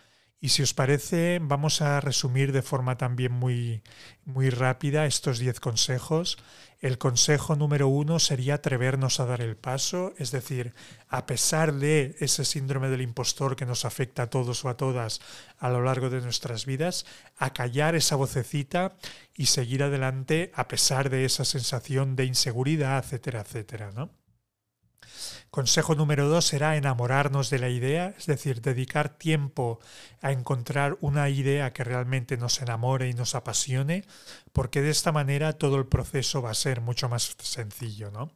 y 0.43 0.49
si 0.49 0.63
os 0.63 0.73
parece, 0.73 1.38
vamos 1.39 1.84
a 1.84 2.01
resumir 2.01 2.51
de 2.51 2.63
forma 2.63 2.97
también 2.97 3.32
muy, 3.32 3.84
muy 4.25 4.49
rápida 4.49 5.06
estos 5.06 5.38
10 5.38 5.60
consejos. 5.60 6.39
El 6.80 6.97
consejo 6.97 7.56
número 7.56 7.88
uno 7.88 8.17
sería 8.17 8.56
atrevernos 8.56 9.19
a 9.19 9.27
dar 9.27 9.41
el 9.41 9.56
paso, 9.56 10.15
es 10.17 10.32
decir, 10.32 10.73
a 11.10 11.27
pesar 11.27 11.75
de 11.75 12.15
ese 12.19 12.43
síndrome 12.43 12.89
del 12.89 13.04
impostor 13.04 13.56
que 13.56 13.67
nos 13.67 13.86
afecta 13.86 14.23
a 14.23 14.30
todos 14.32 14.65
o 14.65 14.69
a 14.69 14.77
todas 14.77 15.21
a 15.60 15.69
lo 15.69 15.84
largo 15.84 16.10
de 16.10 16.21
nuestras 16.21 16.65
vidas, 16.65 17.06
a 17.38 17.54
callar 17.54 17.93
esa 17.93 18.15
vocecita 18.15 18.97
y 19.36 19.45
seguir 19.45 19.84
adelante 19.84 20.51
a 20.56 20.67
pesar 20.67 21.12
de 21.12 21.23
esa 21.23 21.45
sensación 21.45 22.15
de 22.15 22.25
inseguridad, 22.25 22.97
etcétera, 22.97 23.41
etcétera, 23.41 23.91
¿no? 23.91 24.10
Consejo 25.52 25.96
número 25.96 26.30
dos 26.30 26.46
será 26.46 26.78
enamorarnos 26.78 27.50
de 27.50 27.60
la 27.60 27.68
idea, 27.68 28.16
es 28.18 28.26
decir, 28.26 28.62
dedicar 28.62 29.10
tiempo 29.10 29.82
a 30.22 30.32
encontrar 30.32 30.98
una 31.02 31.28
idea 31.28 31.74
que 31.74 31.84
realmente 31.84 32.38
nos 32.38 32.62
enamore 32.62 33.10
y 33.10 33.14
nos 33.14 33.36
apasione, 33.36 34.06
porque 34.54 34.82
de 34.82 34.92
esta 34.92 35.12
manera 35.12 35.52
todo 35.52 35.76
el 35.76 35.88
proceso 35.88 36.42
va 36.42 36.52
a 36.52 36.56
ser 36.56 36.80
mucho 36.80 37.10
más 37.10 37.36
sencillo, 37.38 38.12
¿no? 38.12 38.32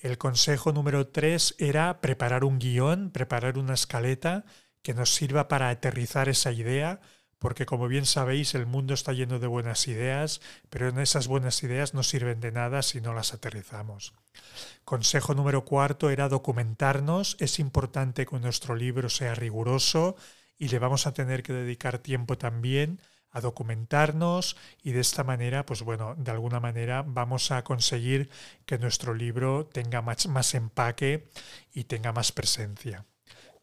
El 0.00 0.18
consejo 0.18 0.72
número 0.72 1.06
tres 1.06 1.54
era 1.58 2.00
preparar 2.00 2.42
un 2.42 2.58
guion, 2.58 3.12
preparar 3.12 3.56
una 3.56 3.74
escaleta 3.74 4.44
que 4.82 4.92
nos 4.92 5.14
sirva 5.14 5.46
para 5.46 5.68
aterrizar 5.68 6.28
esa 6.28 6.50
idea, 6.50 7.00
porque 7.44 7.66
como 7.66 7.88
bien 7.88 8.06
sabéis 8.06 8.54
el 8.54 8.64
mundo 8.64 8.94
está 8.94 9.12
lleno 9.12 9.38
de 9.38 9.46
buenas 9.46 9.86
ideas, 9.86 10.40
pero 10.70 10.88
en 10.88 10.98
esas 10.98 11.28
buenas 11.28 11.62
ideas 11.62 11.92
no 11.92 12.02
sirven 12.02 12.40
de 12.40 12.50
nada 12.52 12.80
si 12.80 13.02
no 13.02 13.12
las 13.12 13.34
aterrizamos. 13.34 14.14
Consejo 14.86 15.34
número 15.34 15.62
cuarto 15.66 16.08
era 16.08 16.30
documentarnos. 16.30 17.36
Es 17.40 17.58
importante 17.58 18.24
que 18.24 18.38
nuestro 18.38 18.74
libro 18.74 19.10
sea 19.10 19.34
riguroso 19.34 20.16
y 20.56 20.68
le 20.68 20.78
vamos 20.78 21.06
a 21.06 21.12
tener 21.12 21.42
que 21.42 21.52
dedicar 21.52 21.98
tiempo 21.98 22.38
también 22.38 22.98
a 23.30 23.42
documentarnos 23.42 24.56
y 24.82 24.92
de 24.92 25.00
esta 25.00 25.22
manera, 25.22 25.66
pues 25.66 25.82
bueno, 25.82 26.14
de 26.16 26.30
alguna 26.30 26.60
manera 26.60 27.04
vamos 27.06 27.50
a 27.50 27.62
conseguir 27.62 28.30
que 28.64 28.78
nuestro 28.78 29.12
libro 29.12 29.66
tenga 29.66 30.00
más, 30.00 30.28
más 30.28 30.54
empaque 30.54 31.28
y 31.74 31.84
tenga 31.84 32.10
más 32.10 32.32
presencia. 32.32 33.04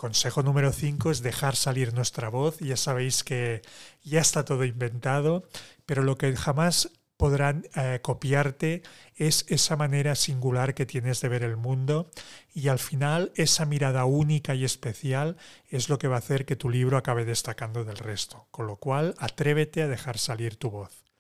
Consejo 0.02 0.42
número 0.42 0.74
5 0.74 1.12
es 1.12 1.22
dejar 1.22 1.56
salir 1.56 1.94
nuestra 1.94 2.30
voz. 2.30 2.58
Ya 2.58 2.76
sabéis 2.76 3.24
que 3.24 3.62
ya 4.02 4.20
está 4.20 4.44
todo 4.44 4.66
inventado, 4.66 5.44
pero 5.86 6.02
lo 6.02 6.18
que 6.18 6.36
jamás 6.36 6.90
podrán 7.18 7.68
eh, 7.76 8.00
copiarte 8.02 8.82
es 9.16 9.46
esa 9.48 9.76
manera 9.76 10.16
singular 10.16 10.74
que 10.74 10.88
tienes 10.88 11.22
de 11.22 11.30
ver 11.30 11.44
el 11.44 11.56
mundo 11.56 12.10
y 12.52 12.70
al 12.70 12.80
final 12.80 13.32
esa 13.36 13.68
mirada 13.68 14.06
única 14.06 14.56
y 14.56 14.66
especial 14.66 15.38
es 15.70 15.88
lo 15.88 16.00
que 16.00 16.08
va 16.08 16.16
a 16.16 16.26
hacer 16.26 16.48
que 16.48 16.56
tu 16.56 16.72
libro 16.72 16.98
acabe 16.98 17.24
destacando 17.24 17.86
del 17.86 17.98
resto. 17.98 18.48
Con 18.50 18.66
lo 18.66 18.78
cual, 18.78 19.14
atrévete 19.20 19.84
a 19.84 19.88
dejar 19.88 20.18
salir 20.18 20.56
tu 20.56 20.72
voz. 20.72 21.11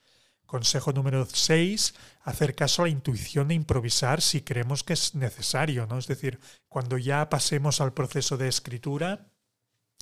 Consejo 0.52 0.92
número 0.92 1.26
6, 1.26 1.94
hacer 2.24 2.56
caso 2.56 2.82
a 2.82 2.86
la 2.86 2.92
intuición 2.92 3.48
de 3.48 3.54
improvisar 3.54 4.20
si 4.20 4.42
creemos 4.42 4.84
que 4.84 4.92
es 4.92 5.16
necesario, 5.16 5.88
¿no? 5.88 5.98
Es 5.98 6.08
decir, 6.08 6.42
cuando 6.68 6.98
ya 6.98 7.30
pasemos 7.30 7.80
al 7.80 7.94
proceso 7.94 8.36
de 8.36 8.50
escritura, 8.50 9.32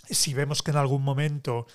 si 0.09 0.33
vemos 0.33 0.63
que 0.63 0.71
en 0.71 0.77
algún 0.77 1.03
momento 1.03 1.67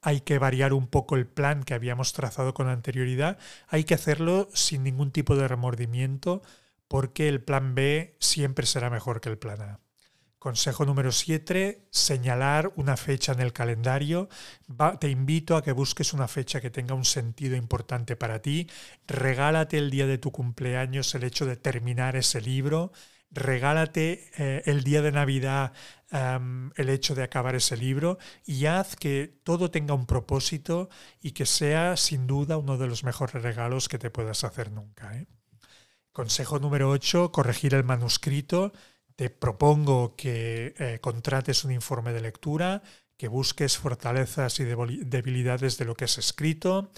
hay 0.00 0.20
que 0.20 0.38
variar 0.38 0.74
un 0.74 0.86
poco 0.86 1.16
el 1.16 1.26
plan 1.26 1.64
que 1.64 1.74
habíamos 1.74 2.12
trazado 2.12 2.54
con 2.54 2.68
anterioridad, 2.68 3.36
hay 3.66 3.82
que 3.82 3.94
hacerlo 3.94 4.48
sin 4.54 4.84
ningún 4.84 5.10
tipo 5.10 5.34
de 5.34 5.48
remordimiento 5.48 6.40
porque 6.86 7.28
el 7.28 7.42
plan 7.42 7.74
B 7.74 8.16
siempre 8.20 8.64
será 8.64 8.90
mejor 8.90 9.20
que 9.20 9.30
el 9.30 9.38
plan 9.38 9.60
A. 9.60 9.80
Consejo 10.40 10.86
número 10.86 11.12
7, 11.12 11.88
señalar 11.90 12.72
una 12.76 12.96
fecha 12.96 13.32
en 13.32 13.40
el 13.40 13.52
calendario. 13.52 14.30
te 14.98 15.10
invito 15.10 15.54
a 15.54 15.62
que 15.62 15.72
busques 15.72 16.14
una 16.14 16.28
fecha 16.28 16.62
que 16.62 16.70
tenga 16.70 16.94
un 16.94 17.04
sentido 17.04 17.56
importante 17.56 18.16
para 18.16 18.40
ti. 18.40 18.66
Regálate 19.06 19.76
el 19.76 19.90
día 19.90 20.06
de 20.06 20.16
tu 20.16 20.32
cumpleaños 20.32 21.14
el 21.14 21.24
hecho 21.24 21.44
de 21.44 21.56
terminar 21.56 22.16
ese 22.16 22.40
libro. 22.40 22.90
Regálate 23.30 24.30
eh, 24.38 24.62
el 24.64 24.82
día 24.82 25.02
de 25.02 25.12
Navidad 25.12 25.74
el 26.10 26.88
hecho 26.88 27.14
de 27.14 27.22
acabar 27.22 27.54
ese 27.54 27.76
libro 27.76 28.18
y 28.46 28.64
haz 28.64 28.96
que 28.96 29.40
todo 29.44 29.70
tenga 29.70 29.92
un 29.92 30.06
propósito 30.06 30.88
y 31.20 31.32
que 31.32 31.44
sea 31.44 31.98
sin 31.98 32.26
duda 32.26 32.56
uno 32.56 32.78
de 32.78 32.86
los 32.86 33.04
mejores 33.04 33.42
regalos 33.42 33.88
que 33.90 33.98
te 33.98 34.10
puedas 34.10 34.42
hacer 34.42 34.72
nunca. 34.72 35.14
¿eh? 35.18 35.26
Consejo 36.12 36.58
número 36.58 36.88
8, 36.88 37.30
corregir 37.30 37.74
el 37.74 37.84
manuscrito. 37.84 38.72
Te 39.20 39.28
propongo 39.28 40.16
que 40.16 40.72
eh, 40.78 40.98
contrates 40.98 41.66
un 41.66 41.72
informe 41.72 42.14
de 42.14 42.22
lectura, 42.22 42.82
que 43.18 43.28
busques 43.28 43.76
fortalezas 43.76 44.58
y 44.60 44.64
debilidades 44.64 45.76
de 45.76 45.84
lo 45.84 45.94
que 45.94 46.06
es 46.06 46.16
escrito, 46.16 46.90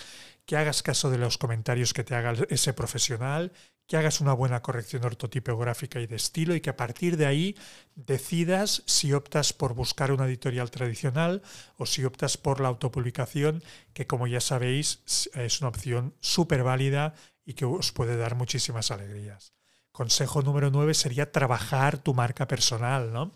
que 0.46 0.56
hagas 0.56 0.85
caso 0.85 1.11
de 1.11 1.18
los 1.18 1.37
comentarios 1.37 1.92
que 1.92 2.04
te 2.04 2.14
haga 2.14 2.35
ese 2.48 2.74
profesional, 2.74 3.50
que 3.88 3.96
hagas 3.96 4.20
una 4.20 4.35
buena 4.35 4.62
corrección 4.62 5.04
ortotipográfica 5.04 5.98
y 5.98 6.06
de 6.06 6.14
estilo 6.14 6.54
y 6.54 6.61
que 6.61 6.70
a 6.70 6.76
partir 6.76 7.16
de 7.16 7.26
ahí 7.26 7.56
decidas 7.96 8.85
si 8.87 9.12
optas 9.12 9.52
por 9.52 9.74
buscar 9.74 10.12
una 10.12 10.26
editorial 10.26 10.70
tradicional 10.70 11.42
o 11.76 11.87
si 11.87 12.04
optas 12.04 12.37
por 12.37 12.61
la 12.61 12.68
autopublicación, 12.68 13.64
que 13.94 14.06
como 14.06 14.28
ya 14.28 14.40
sabéis 14.40 15.02
es 15.35 15.61
una 15.61 15.70
opción 15.70 16.14
súper 16.20 16.62
válida 16.62 17.14
y 17.44 17.54
que 17.54 17.64
os 17.64 17.90
puede 17.90 18.16
dar 18.16 18.37
muchísimas 18.37 18.92
alegrías. 18.92 19.54
Consejo 19.92 20.42
número 20.42 20.70
9 20.70 20.94
sería 20.94 21.31
trabajar 21.31 21.98
tu 21.98 22.14
marca 22.14 22.48
personal. 22.48 23.12
¿no? 23.12 23.31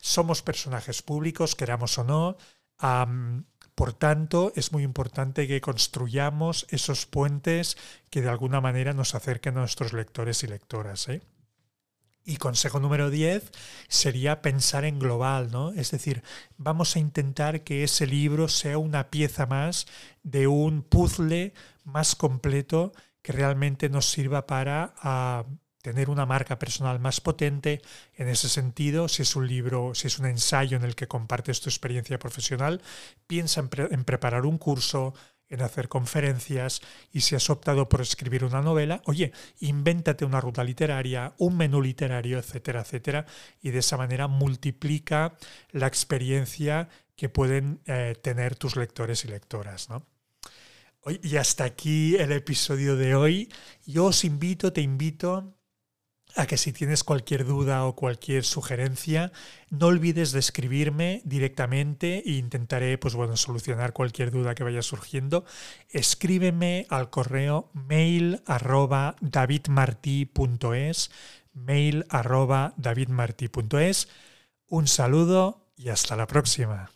Somos 0.00 0.42
personajes 0.42 1.02
públicos, 1.02 1.54
queramos 1.54 1.98
o 1.98 2.04
no. 2.04 2.36
Por 3.74 3.92
tanto, 3.92 4.52
es 4.54 4.70
muy 4.70 4.84
importante 4.84 5.48
que 5.48 5.60
construyamos 5.60 6.66
esos 6.68 7.06
puentes 7.06 7.76
que 8.10 8.22
de 8.22 8.28
alguna 8.28 8.60
manera 8.60 8.92
nos 8.92 9.14
acerquen 9.14 9.56
a 9.56 9.60
nuestros 9.60 9.92
lectores 9.92 10.44
y 10.44 10.46
lectoras. 10.46 11.08
¿eh? 11.08 11.22
Y 12.24 12.36
consejo 12.36 12.78
número 12.78 13.10
10 13.10 13.50
sería 13.88 14.42
pensar 14.42 14.84
en 14.84 14.98
global, 14.98 15.50
¿no? 15.50 15.72
Es 15.72 15.90
decir, 15.90 16.22
vamos 16.56 16.94
a 16.94 17.00
intentar 17.00 17.64
que 17.64 17.82
ese 17.82 18.06
libro 18.06 18.48
sea 18.48 18.78
una 18.78 19.10
pieza 19.10 19.46
más 19.46 19.86
de 20.22 20.46
un 20.46 20.82
puzzle 20.82 21.52
más 21.82 22.14
completo 22.14 22.92
que 23.22 23.32
realmente 23.32 23.88
nos 23.88 24.10
sirva 24.10 24.46
para 24.46 24.94
ah, 24.98 25.44
tener 25.84 26.08
una 26.08 26.24
marca 26.24 26.58
personal 26.58 26.98
más 26.98 27.20
potente. 27.20 27.82
En 28.14 28.28
ese 28.28 28.48
sentido, 28.48 29.06
si 29.06 29.20
es 29.20 29.36
un 29.36 29.46
libro, 29.46 29.94
si 29.94 30.06
es 30.06 30.18
un 30.18 30.24
ensayo 30.24 30.78
en 30.78 30.82
el 30.82 30.94
que 30.94 31.08
compartes 31.08 31.60
tu 31.60 31.68
experiencia 31.68 32.18
profesional, 32.18 32.80
piensa 33.26 33.60
en, 33.60 34.04
preparar 34.04 34.46
un 34.46 34.56
curso, 34.56 35.12
en 35.46 35.60
hacer 35.60 35.88
conferencias 35.88 36.80
y 37.12 37.20
si 37.20 37.34
has 37.34 37.50
optado 37.50 37.86
por 37.90 38.00
escribir 38.00 38.44
una 38.44 38.62
novela, 38.62 39.02
oye, 39.04 39.32
invéntate 39.60 40.24
una 40.24 40.40
ruta 40.40 40.64
literaria, 40.64 41.34
un 41.36 41.58
menú 41.58 41.82
literario, 41.82 42.38
etcétera, 42.38 42.80
etcétera, 42.80 43.26
y 43.60 43.68
de 43.68 43.80
esa 43.80 43.98
manera 43.98 44.26
multiplica 44.26 45.36
la 45.70 45.86
experiencia 45.86 46.88
que 47.14 47.28
pueden 47.28 47.82
eh, 47.84 48.16
tener 48.22 48.56
tus 48.56 48.76
lectores 48.76 49.26
y 49.26 49.28
lectoras. 49.28 49.90
¿no? 49.90 50.06
Y 51.22 51.36
hasta 51.36 51.64
aquí 51.64 52.16
el 52.16 52.32
episodio 52.32 52.96
de 52.96 53.14
hoy. 53.14 53.52
Yo 53.84 54.06
os 54.06 54.24
invito, 54.24 54.72
te 54.72 54.80
invito 54.80 55.54
a 56.36 56.46
que 56.46 56.56
si 56.56 56.72
tienes 56.72 57.04
cualquier 57.04 57.44
duda 57.44 57.84
o 57.84 57.94
cualquier 57.94 58.44
sugerencia, 58.44 59.32
no 59.70 59.86
olvides 59.86 60.32
de 60.32 60.40
escribirme 60.40 61.22
directamente 61.24 62.22
e 62.26 62.32
intentaré 62.32 62.98
pues 62.98 63.14
bueno, 63.14 63.36
solucionar 63.36 63.92
cualquier 63.92 64.30
duda 64.30 64.54
que 64.54 64.64
vaya 64.64 64.82
surgiendo. 64.82 65.44
Escríbeme 65.90 66.86
al 66.90 67.10
correo 67.10 67.70
mail 67.72 68.42
arroba 68.46 69.16
mail 71.54 72.06
arroba 72.08 72.74
davidmartí.es 72.76 74.08
Un 74.68 74.88
saludo 74.88 75.70
y 75.76 75.88
hasta 75.88 76.16
la 76.16 76.26
próxima. 76.26 76.93